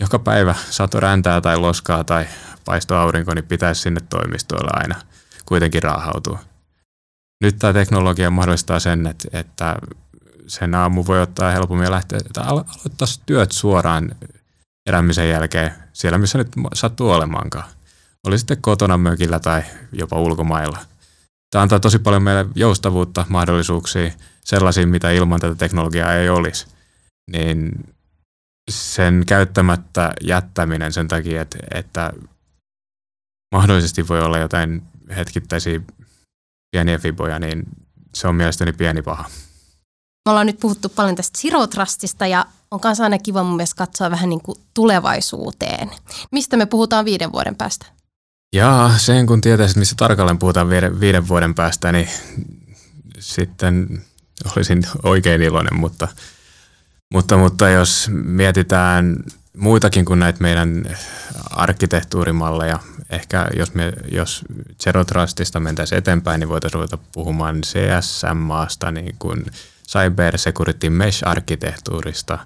joka 0.00 0.18
päivä 0.18 0.54
sato 0.70 1.00
räntää 1.00 1.40
tai 1.40 1.58
loskaa 1.58 2.04
tai 2.04 2.26
paisto 2.64 2.96
aurinko, 2.96 3.34
niin 3.34 3.46
pitäisi 3.46 3.82
sinne 3.82 4.00
toimistoille 4.10 4.70
aina 4.74 4.94
kuitenkin 5.44 5.82
raahautua 5.82 6.38
nyt 7.42 7.58
tämä 7.58 7.72
teknologia 7.72 8.30
mahdollistaa 8.30 8.80
sen, 8.80 9.06
että, 9.32 9.76
sen 10.46 10.74
aamu 10.74 11.04
voi 11.06 11.22
ottaa 11.22 11.50
helpommin 11.50 11.84
ja 11.84 11.90
lähteä, 11.90 12.18
että 12.26 12.42
aloittaa 12.42 13.08
työt 13.26 13.52
suoraan 13.52 14.14
elämisen 14.86 15.28
jälkeen 15.28 15.72
siellä, 15.92 16.18
missä 16.18 16.38
nyt 16.38 16.48
sattuu 16.74 17.10
olemaankaan. 17.10 17.70
Oli 18.26 18.38
sitten 18.38 18.62
kotona 18.62 18.98
mökillä 18.98 19.38
tai 19.38 19.62
jopa 19.92 20.18
ulkomailla. 20.18 20.78
Tämä 21.52 21.62
antaa 21.62 21.80
tosi 21.80 21.98
paljon 21.98 22.22
meille 22.22 22.46
joustavuutta, 22.54 23.26
mahdollisuuksia, 23.28 24.12
sellaisia, 24.44 24.86
mitä 24.86 25.10
ilman 25.10 25.40
tätä 25.40 25.54
teknologiaa 25.54 26.14
ei 26.14 26.28
olisi. 26.28 26.66
Niin 27.30 27.70
sen 28.70 29.24
käyttämättä 29.26 30.12
jättäminen 30.20 30.92
sen 30.92 31.08
takia, 31.08 31.42
että, 31.42 31.58
että 31.74 32.12
mahdollisesti 33.54 34.08
voi 34.08 34.22
olla 34.22 34.38
jotain 34.38 34.82
hetkittäisiä 35.16 35.80
pieniä 36.70 36.98
fiboja, 36.98 37.38
niin 37.38 37.62
se 38.14 38.28
on 38.28 38.34
mielestäni 38.34 38.72
pieni 38.72 39.02
paha. 39.02 39.24
Me 40.24 40.30
ollaan 40.30 40.46
nyt 40.46 40.60
puhuttu 40.60 40.88
paljon 40.88 41.16
tästä 41.16 41.38
Zero 41.38 41.66
Trustista 41.66 42.26
ja 42.26 42.46
on 42.70 42.80
kanssa 42.80 43.04
aina 43.04 43.18
kiva 43.18 43.42
mun 43.42 43.56
mielestä 43.56 43.78
katsoa 43.78 44.10
vähän 44.10 44.28
niin 44.28 44.42
kuin 44.42 44.58
tulevaisuuteen. 44.74 45.90
Mistä 46.30 46.56
me 46.56 46.66
puhutaan 46.66 47.04
viiden 47.04 47.32
vuoden 47.32 47.56
päästä? 47.56 47.86
Jaa, 48.52 48.98
sen 48.98 49.26
kun 49.26 49.40
tietäisit, 49.40 49.76
missä 49.76 49.96
tarkalleen 49.96 50.38
puhutaan 50.38 50.70
viiden, 51.00 51.28
vuoden 51.28 51.54
päästä, 51.54 51.92
niin 51.92 52.08
sitten 53.18 54.02
olisin 54.56 54.82
oikein 55.02 55.42
iloinen, 55.42 55.80
mutta, 55.80 56.08
mutta, 57.12 57.36
mutta 57.36 57.68
jos 57.68 58.10
mietitään 58.12 59.16
muitakin 59.56 60.04
kuin 60.04 60.18
näitä 60.18 60.42
meidän 60.42 60.82
arkkitehtuurimalleja, 61.50 62.78
ehkä 63.10 63.46
jos, 63.56 63.74
me, 63.74 63.92
jos 64.10 64.44
Zero 64.82 65.04
Trustista 65.04 65.60
mentäisiin 65.60 65.98
eteenpäin, 65.98 66.40
niin 66.40 66.48
voitaisiin 66.48 66.78
ruveta 66.78 66.98
puhumaan 67.12 67.60
CSM-maasta, 67.60 68.90
niin 68.90 69.16
kuin 69.18 69.46
Cyber 69.88 70.38
Security 70.38 70.90
Mesh-arkkitehtuurista, 70.90 72.38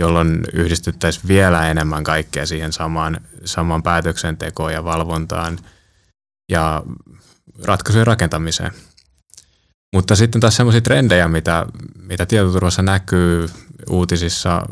jolloin 0.00 0.44
yhdistyttäisiin 0.52 1.28
vielä 1.28 1.70
enemmän 1.70 2.04
kaikkea 2.04 2.46
siihen 2.46 2.72
samaan, 2.72 3.20
samaan 3.44 3.82
päätöksentekoon 3.82 4.72
ja 4.72 4.84
valvontaan 4.84 5.58
ja 6.50 6.82
ratkaisujen 7.64 8.06
rakentamiseen. 8.06 8.72
Mutta 9.94 10.16
sitten 10.16 10.40
taas 10.40 10.56
sellaisia 10.56 10.80
trendejä, 10.80 11.28
mitä, 11.28 11.66
mitä 12.02 12.26
tietoturvassa 12.26 12.82
näkyy 12.82 13.48
uutisissa 13.90 14.66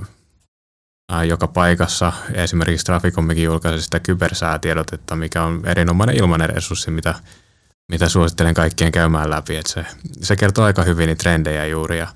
ää, 1.13 1.25
joka 1.25 1.47
paikassa. 1.47 2.13
Esimerkiksi 2.35 2.87
Traficommikin 2.87 3.45
julkaisi 3.45 3.85
sitä 3.85 4.01
kybersäätiedotetta, 4.01 5.17
mikä 5.17 5.45
on 5.45 5.63
erinomainen 5.67 6.17
ilmainen 6.17 6.51
resurssi, 6.51 6.91
mitä, 6.91 7.15
mitä 7.93 8.09
suosittelen 8.09 8.55
kaikkien 8.55 8.93
käymään 8.93 9.31
läpi. 9.31 9.57
Et 9.57 9.67
se, 9.67 9.87
se 10.21 10.37
kertoo 10.37 10.65
aika 10.65 10.83
hyvin 10.83 11.07
niitä 11.07 11.23
trendejä 11.23 11.67
juuri. 11.67 11.99
Ja 11.99 12.09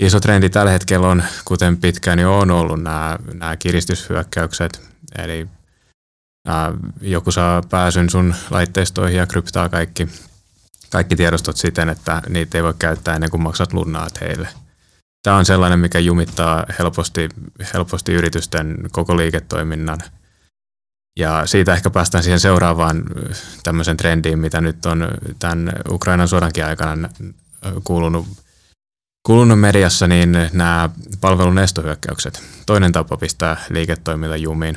iso 0.00 0.20
trendi 0.20 0.50
tällä 0.50 0.70
hetkellä 0.70 1.08
on, 1.08 1.22
kuten 1.44 1.76
pitkään 1.76 2.18
jo 2.18 2.38
on 2.38 2.50
ollut, 2.50 2.82
nämä, 2.82 3.18
nämä 3.32 3.56
kiristyshyökkäykset. 3.56 4.90
Eli 5.18 5.46
ää, 6.46 6.72
joku 7.00 7.30
saa 7.30 7.62
pääsyn 7.70 8.10
sun 8.10 8.34
laitteistoihin 8.50 9.18
ja 9.18 9.26
kryptaa 9.26 9.68
kaikki 9.68 10.08
kaikki 10.90 11.16
tiedostot 11.16 11.56
siten, 11.56 11.88
että 11.88 12.22
niitä 12.28 12.58
ei 12.58 12.64
voi 12.64 12.74
käyttää 12.78 13.14
ennen 13.14 13.30
kuin 13.30 13.42
maksat 13.42 13.72
lunnaat 13.72 14.20
heille. 14.20 14.48
Tämä 15.22 15.36
on 15.36 15.44
sellainen, 15.44 15.78
mikä 15.78 15.98
jumittaa 15.98 16.66
helposti, 16.78 17.28
helposti 17.74 18.12
yritysten 18.12 18.76
koko 18.92 19.16
liiketoiminnan. 19.16 19.98
Ja 21.18 21.46
siitä 21.46 21.74
ehkä 21.74 21.90
päästään 21.90 22.24
siihen 22.24 22.40
seuraavaan 22.40 23.04
tämmöisen 23.62 23.96
trendiin, 23.96 24.38
mitä 24.38 24.60
nyt 24.60 24.86
on 24.86 25.08
tämän 25.38 25.72
Ukrainan 25.90 26.28
sodankin 26.28 26.64
aikana 26.64 27.08
kuulunut, 27.84 28.26
kuulunut 29.26 29.60
mediassa, 29.60 30.06
niin 30.06 30.36
nämä 30.52 30.90
palvelun 31.20 31.58
estohyökkäykset. 31.58 32.42
Toinen 32.66 32.92
tapa 32.92 33.16
pistää 33.16 33.56
liiketoiminta 33.70 34.36
jumiin. 34.36 34.76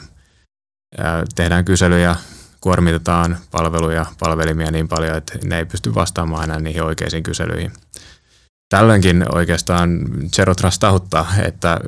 Tehdään 1.36 1.66
kyselyjä 1.66 2.16
kuormitetaan 2.62 3.38
palveluja, 3.52 4.06
palvelimia 4.20 4.72
niin 4.72 4.88
paljon, 4.88 5.18
että 5.18 5.34
ne 5.44 5.58
ei 5.58 5.66
pysty 5.66 5.96
vastaamaan 5.96 6.44
enää 6.44 6.60
niihin 6.60 6.84
oikeisiin 6.84 7.24
kyselyihin. 7.24 7.72
Tällöinkin 8.70 9.26
oikeastaan 9.36 10.00
Zero 10.36 10.56
Trust 10.56 10.80
tahuttaa, 10.80 11.28
että 11.44 11.80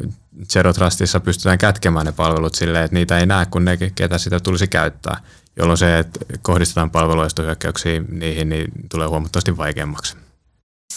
Zero 0.50 0.74
Trustissa 0.74 1.20
pystytään 1.20 1.58
kätkemään 1.58 2.06
ne 2.06 2.12
palvelut 2.12 2.56
silleen, 2.56 2.86
että 2.86 2.96
niitä 2.96 3.18
ei 3.18 3.26
näe, 3.26 3.46
kun 3.46 3.66
ne, 3.66 3.78
ketä 3.96 4.18
sitä 4.18 4.40
tulisi 4.40 4.68
käyttää, 4.68 5.18
jolloin 5.58 5.78
se, 5.78 6.00
että 6.00 6.20
kohdistetaan 6.42 6.92
palveluistohyökkäyksiä 6.92 8.02
niihin, 8.12 8.50
niin 8.50 8.72
tulee 8.92 9.08
huomattavasti 9.08 9.58
vaikeammaksi. 9.58 10.16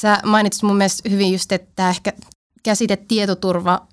Sä 0.01 0.19
mainitsit 0.25 0.63
mun 0.63 0.77
mielestä 0.77 1.09
hyvin 1.09 1.33
just, 1.33 1.53
että 1.53 1.91
ehkä 1.91 2.13
käsite 2.63 2.97
tietoturva, 2.97 3.87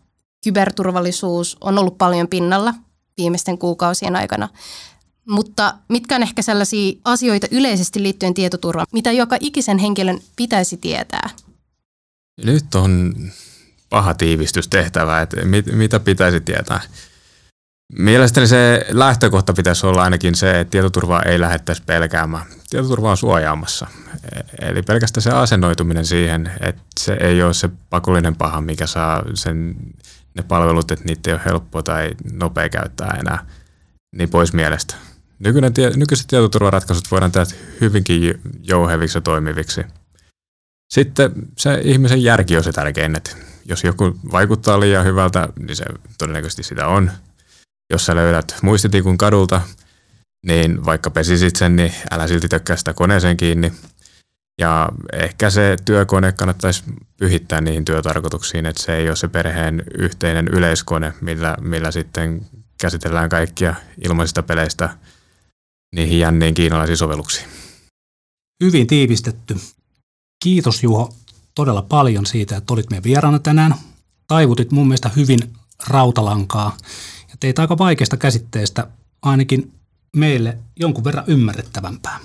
kyberturvallisuus 0.44 1.58
on 1.62 1.78
ollut 1.78 1.98
paljon 1.98 2.28
pinnalla 2.28 2.74
viimeisten 3.18 3.58
kuukausien 3.58 4.16
aikana. 4.16 4.50
Mutta 5.30 5.74
mitkä 5.88 6.16
on 6.16 6.24
ehkä 6.24 6.42
sellaisia 6.42 6.94
asioita 7.06 7.48
yleisesti 7.52 8.04
liittyen 8.04 8.34
tietoturvaan, 8.34 8.88
mitä 8.94 9.12
joka 9.12 9.38
ikisen 9.40 9.78
henkilön 9.78 10.20
pitäisi 10.36 10.78
tietää? 10.78 11.30
Nyt 12.44 12.76
on 12.76 13.16
paha 13.90 14.14
tiivistystehtävä, 14.14 15.22
että 15.22 15.46
mit, 15.46 15.66
mitä 15.66 16.00
pitäisi 16.00 16.42
tietää. 16.42 16.82
Mielestäni 17.98 18.48
se 18.48 18.86
lähtökohta 18.90 19.54
pitäisi 19.54 19.86
olla 19.86 20.04
ainakin 20.04 20.36
se, 20.36 20.60
että 20.60 20.72
tietoturvaa 20.72 21.24
ei 21.24 21.40
lähettäisi 21.40 21.84
pelkäämään. 21.86 22.46
Tietoturva 22.72 23.12
on 23.12 23.18
suojaamassa. 23.18 23.88
Eli 24.62 24.82
pelkästään 24.82 25.22
se 25.22 25.30
asennoituminen 25.30 26.06
siihen, 26.06 26.52
että 26.60 26.84
se 27.00 27.14
ei 27.14 27.44
ole 27.44 27.54
se 27.54 27.70
pakollinen 27.90 28.36
paha, 28.36 28.62
mikä 28.62 28.88
saa 28.88 29.24
sen, 29.34 29.76
ne 30.36 30.44
palvelut, 30.44 30.92
että 30.92 31.06
niitä 31.06 31.30
ei 31.30 31.34
ole 31.34 31.42
helppo 31.46 31.82
tai 31.82 32.12
nopea 32.34 32.70
käyttää 32.70 33.18
enää, 33.20 33.46
niin 34.16 34.30
pois 34.30 34.54
mielestä. 34.54 34.96
Nykyinen, 35.40 35.74
nykyiset 35.96 36.28
tietoturvaratkaisut 36.28 37.12
voidaan 37.12 37.32
tehdä 37.32 37.46
hyvinkin 37.82 38.42
jouheviksi 38.64 39.18
ja 39.18 39.22
toimiviksi. 39.22 39.84
Sitten 40.94 41.32
se 41.58 41.82
ihmisen 41.84 42.24
järki 42.24 42.58
on 42.58 42.64
se 42.64 42.72
tärkein, 42.72 43.18
että 43.18 43.32
jos 43.66 43.84
joku 43.84 44.20
vaikuttaa 44.32 44.80
liian 44.80 45.06
hyvältä, 45.06 45.50
niin 45.60 45.76
se 45.76 45.86
todennäköisesti 46.18 46.64
sitä 46.64 46.88
on. 46.88 47.12
Jos 47.94 48.06
sä 48.06 48.16
löydät 48.16 48.56
muistitikun 48.62 49.18
kadulta, 49.18 49.62
niin 50.46 50.86
vaikka 50.86 51.10
pesisit 51.10 51.56
sen, 51.56 51.76
niin 51.76 51.94
älä 52.12 52.28
silti 52.28 52.48
tökkää 52.48 52.76
sitä 52.76 52.94
koneeseen 52.94 53.38
kiinni. 53.38 53.74
Ja 54.60 54.90
ehkä 55.14 55.50
se 55.50 55.76
työkone 55.86 56.32
kannattaisi 56.32 56.84
pyhittää 57.18 57.62
niihin 57.62 57.86
työtarkoituksiin, 57.86 58.66
että 58.66 58.84
se 58.84 58.96
ei 58.96 59.08
ole 59.08 59.16
se 59.16 59.28
perheen 59.28 59.84
yhteinen 59.98 60.48
yleiskone, 60.48 61.14
millä, 61.22 61.58
millä 61.62 61.92
sitten 61.92 62.46
käsitellään 62.82 63.30
kaikkia 63.30 63.76
ilmaisista 64.06 64.44
peleistä– 64.44 64.90
niihin 65.96 66.20
jänniin 66.20 66.54
kiinalaisiin 66.54 66.98
sovelluksiin. 66.98 67.48
Hyvin 68.64 68.88
tiivistetty. 68.88 69.58
Kiitos 70.44 70.84
Juho 70.84 71.14
todella 71.56 71.82
paljon 71.82 72.26
siitä, 72.26 72.58
että 72.58 72.74
olit 72.74 72.90
meidän 72.90 73.04
vieraana 73.04 73.40
tänään. 73.40 73.76
Taivutit 74.28 74.72
mun 74.72 74.88
mielestä 74.88 75.10
hyvin 75.16 75.40
rautalankaa 75.88 76.78
ja 77.30 77.36
teit 77.40 77.60
aika 77.60 77.78
vaikeasta 77.78 78.18
käsitteestä 78.18 78.88
ainakin 79.22 79.72
meille 80.18 80.58
jonkun 80.80 81.04
verran 81.04 81.24
ymmärrettävämpää. 81.28 82.20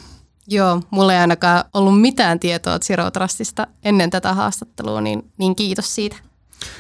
Joo, 0.47 0.83
mulla 0.91 1.13
ei 1.13 1.19
ainakaan 1.19 1.65
ollut 1.75 2.01
mitään 2.01 2.41
tietoa 2.41 2.79
Zero 2.79 3.11
Trustista 3.11 3.67
ennen 3.85 4.11
tätä 4.11 4.35
haastattelua, 4.35 5.01
niin, 5.01 5.33
niin 5.39 5.57
kiitos 5.57 5.95
siitä. 5.95 6.17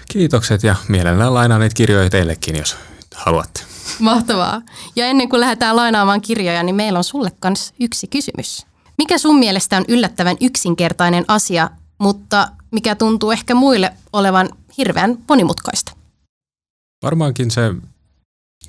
Kiitokset 0.09 0.62
ja 0.62 0.77
mielellään 0.88 1.35
lainaan 1.35 1.61
niitä 1.61 1.75
kirjoja 1.75 2.11
teillekin, 2.11 2.57
jos 2.57 2.77
haluatte. 3.14 3.61
Mahtavaa. 3.99 4.62
Ja 4.97 5.07
ennen 5.07 5.29
kuin 5.29 5.40
lähdetään 5.40 5.77
lainaamaan 5.77 6.21
kirjoja, 6.21 6.62
niin 6.62 6.77
meillä 6.77 6.97
on 6.97 7.05
sulle 7.05 7.33
kans 7.40 7.75
yksi 7.81 8.07
kysymys. 8.07 8.66
Mikä 8.99 9.19
sun 9.19 9.38
mielestä 9.38 9.77
on 9.77 9.85
yllättävän 9.88 10.37
yksinkertainen 10.40 11.25
asia, 11.29 11.71
mutta 11.99 12.49
mikä 12.71 12.95
tuntuu 12.95 13.31
ehkä 13.31 13.55
muille 13.55 13.92
olevan 14.12 14.49
hirveän 14.79 15.19
monimutkaista? 15.29 15.92
Varmaankin 17.03 17.51
se, 17.51 17.75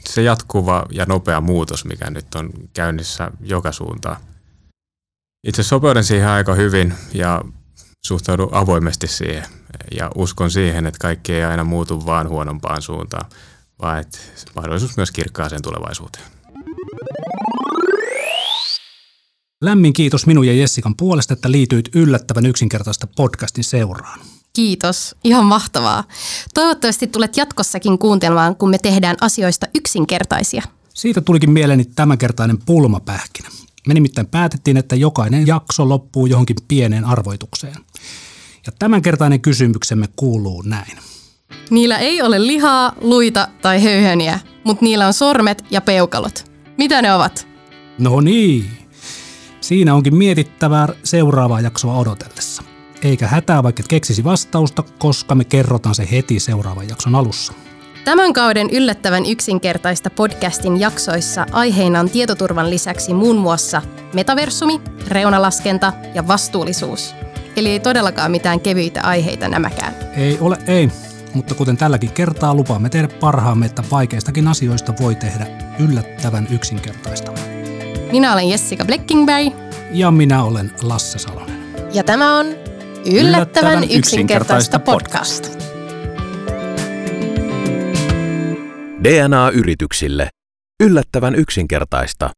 se 0.10 0.22
jatkuva 0.22 0.86
ja 0.92 1.06
nopea 1.06 1.42
muutos, 1.42 1.86
mikä 1.86 2.10
nyt 2.10 2.36
on 2.36 2.50
käynnissä 2.74 3.32
joka 3.42 3.72
suuntaan. 3.72 4.18
Itse 5.48 5.64
sopeuden 5.64 6.04
siihen 6.04 6.28
aika 6.28 6.54
hyvin 6.54 6.94
ja 7.14 7.42
suhtaudun 8.06 8.50
avoimesti 8.52 9.08
siihen 9.08 9.46
ja 9.98 10.12
uskon 10.16 10.52
siihen, 10.52 10.88
että 10.88 11.00
kaikki 11.00 11.34
ei 11.34 11.44
aina 11.44 11.64
muutu 11.64 12.06
vaan 12.06 12.30
huonompaan 12.30 12.82
suuntaan 12.82 13.30
vaan 13.82 14.00
että 14.00 14.20
mahdollisuus 14.56 14.98
myös 14.98 15.12
kirkkaaseen 15.12 15.62
tulevaisuuteen. 15.62 16.26
Lämmin 19.62 19.94
kiitos 19.94 20.26
minun 20.26 20.48
ja 20.48 20.54
Jessikan 20.54 20.96
puolesta, 20.96 21.34
että 21.34 21.52
liityit 21.52 21.90
yllättävän 21.96 22.46
yksinkertaista 22.46 23.08
podcastin 23.08 23.64
seuraan. 23.64 24.20
Kiitos, 24.58 25.16
ihan 25.24 25.46
mahtavaa. 25.46 26.04
Toivottavasti 26.54 27.08
tulet 27.08 27.38
jatkossakin 27.38 27.98
kuuntelemaan, 27.98 28.56
kun 28.56 28.70
me 28.70 28.78
tehdään 28.78 29.16
asioista 29.22 29.68
yksinkertaisia. 29.76 30.64
Siitä 30.94 31.22
tulikin 31.22 31.52
mieleeni 31.52 31.86
tämänkertainen 31.86 32.58
pulmapähkinä. 32.66 33.50
Me 33.88 33.94
nimittäin 33.94 34.28
päätettiin, 34.28 34.78
että 34.78 34.96
jokainen 34.96 35.48
jakso 35.48 35.90
loppuu 35.90 36.26
johonkin 36.26 36.56
pieneen 36.68 37.06
arvoitukseen. 37.06 37.76
Ja 38.66 38.72
tämänkertainen 38.80 39.42
kysymyksemme 39.42 40.08
kuuluu 40.16 40.62
näin. 40.62 40.98
Niillä 41.70 41.98
ei 41.98 42.22
ole 42.22 42.48
lihaa, 42.48 42.94
luita 43.02 43.48
tai 43.62 43.84
höyheniä, 43.84 44.40
mutta 44.64 44.86
niillä 44.86 45.08
on 45.08 45.14
sormet 45.14 45.66
ja 45.72 45.82
peukalot. 45.82 46.52
Mitä 46.78 47.02
ne 47.02 47.14
ovat? 47.14 47.48
No 48.00 48.22
niin. 48.22 48.70
Siinä 49.62 49.96
onkin 49.96 50.16
mietittävää 50.16 50.88
seuraavaa 51.04 51.62
jaksoa 51.62 51.98
odotellessa. 51.98 52.64
Eikä 53.04 53.28
hätää 53.28 53.64
vaikka 53.64 53.84
keksisi 53.90 54.24
vastausta, 54.24 54.84
koska 54.98 55.36
me 55.36 55.44
kerrotaan 55.44 55.96
se 55.96 56.08
heti 56.12 56.40
seuraavan 56.40 56.90
jakson 56.90 57.16
alussa. 57.16 57.54
Tämän 58.06 58.34
kauden 58.34 58.70
yllättävän 58.70 59.26
yksinkertaista 59.26 60.10
podcastin 60.10 60.80
jaksoissa 60.80 61.46
aiheina 61.52 62.00
on 62.00 62.10
tietoturvan 62.10 62.70
lisäksi 62.70 63.14
muun 63.14 63.38
muassa 63.38 63.82
metaversumi, 64.14 64.82
reunalaskenta 65.08 65.94
ja 66.14 66.28
vastuullisuus– 66.28 67.14
Eli 67.58 67.70
ei 67.70 67.80
todellakaan 67.80 68.32
mitään 68.32 68.60
kevyitä 68.60 69.02
aiheita 69.02 69.48
nämäkään. 69.48 69.96
Ei 70.16 70.38
ole 70.42 70.58
ei, 70.68 70.90
mutta 71.34 71.56
kuten 71.56 71.78
tälläkin 71.78 72.12
kertaa 72.12 72.56
lupaamme 72.56 72.90
tehdä 72.90 73.08
parhaamme, 73.08 73.66
että 73.66 73.84
vaikeistakin 73.92 74.48
asioista 74.48 74.94
voi 75.02 75.16
tehdä 75.16 75.48
yllättävän 75.80 76.48
yksinkertaista. 76.52 77.32
Minä 78.12 78.34
olen 78.34 78.50
Jessica 78.50 78.86
Bleckingberg. 78.86 79.54
Ja 79.92 80.12
minä 80.12 80.44
olen 80.44 80.72
Lasse 80.82 81.20
Salonen. 81.20 81.74
Ja 81.94 82.04
tämä 82.04 82.38
on 82.38 82.46
yllättävän 83.14 83.84
yksinkertaista 83.92 84.80
podcast. 84.80 85.58
DNA-yrityksille. 89.04 90.30
Yllättävän 90.84 91.36
yksinkertaista. 91.36 92.30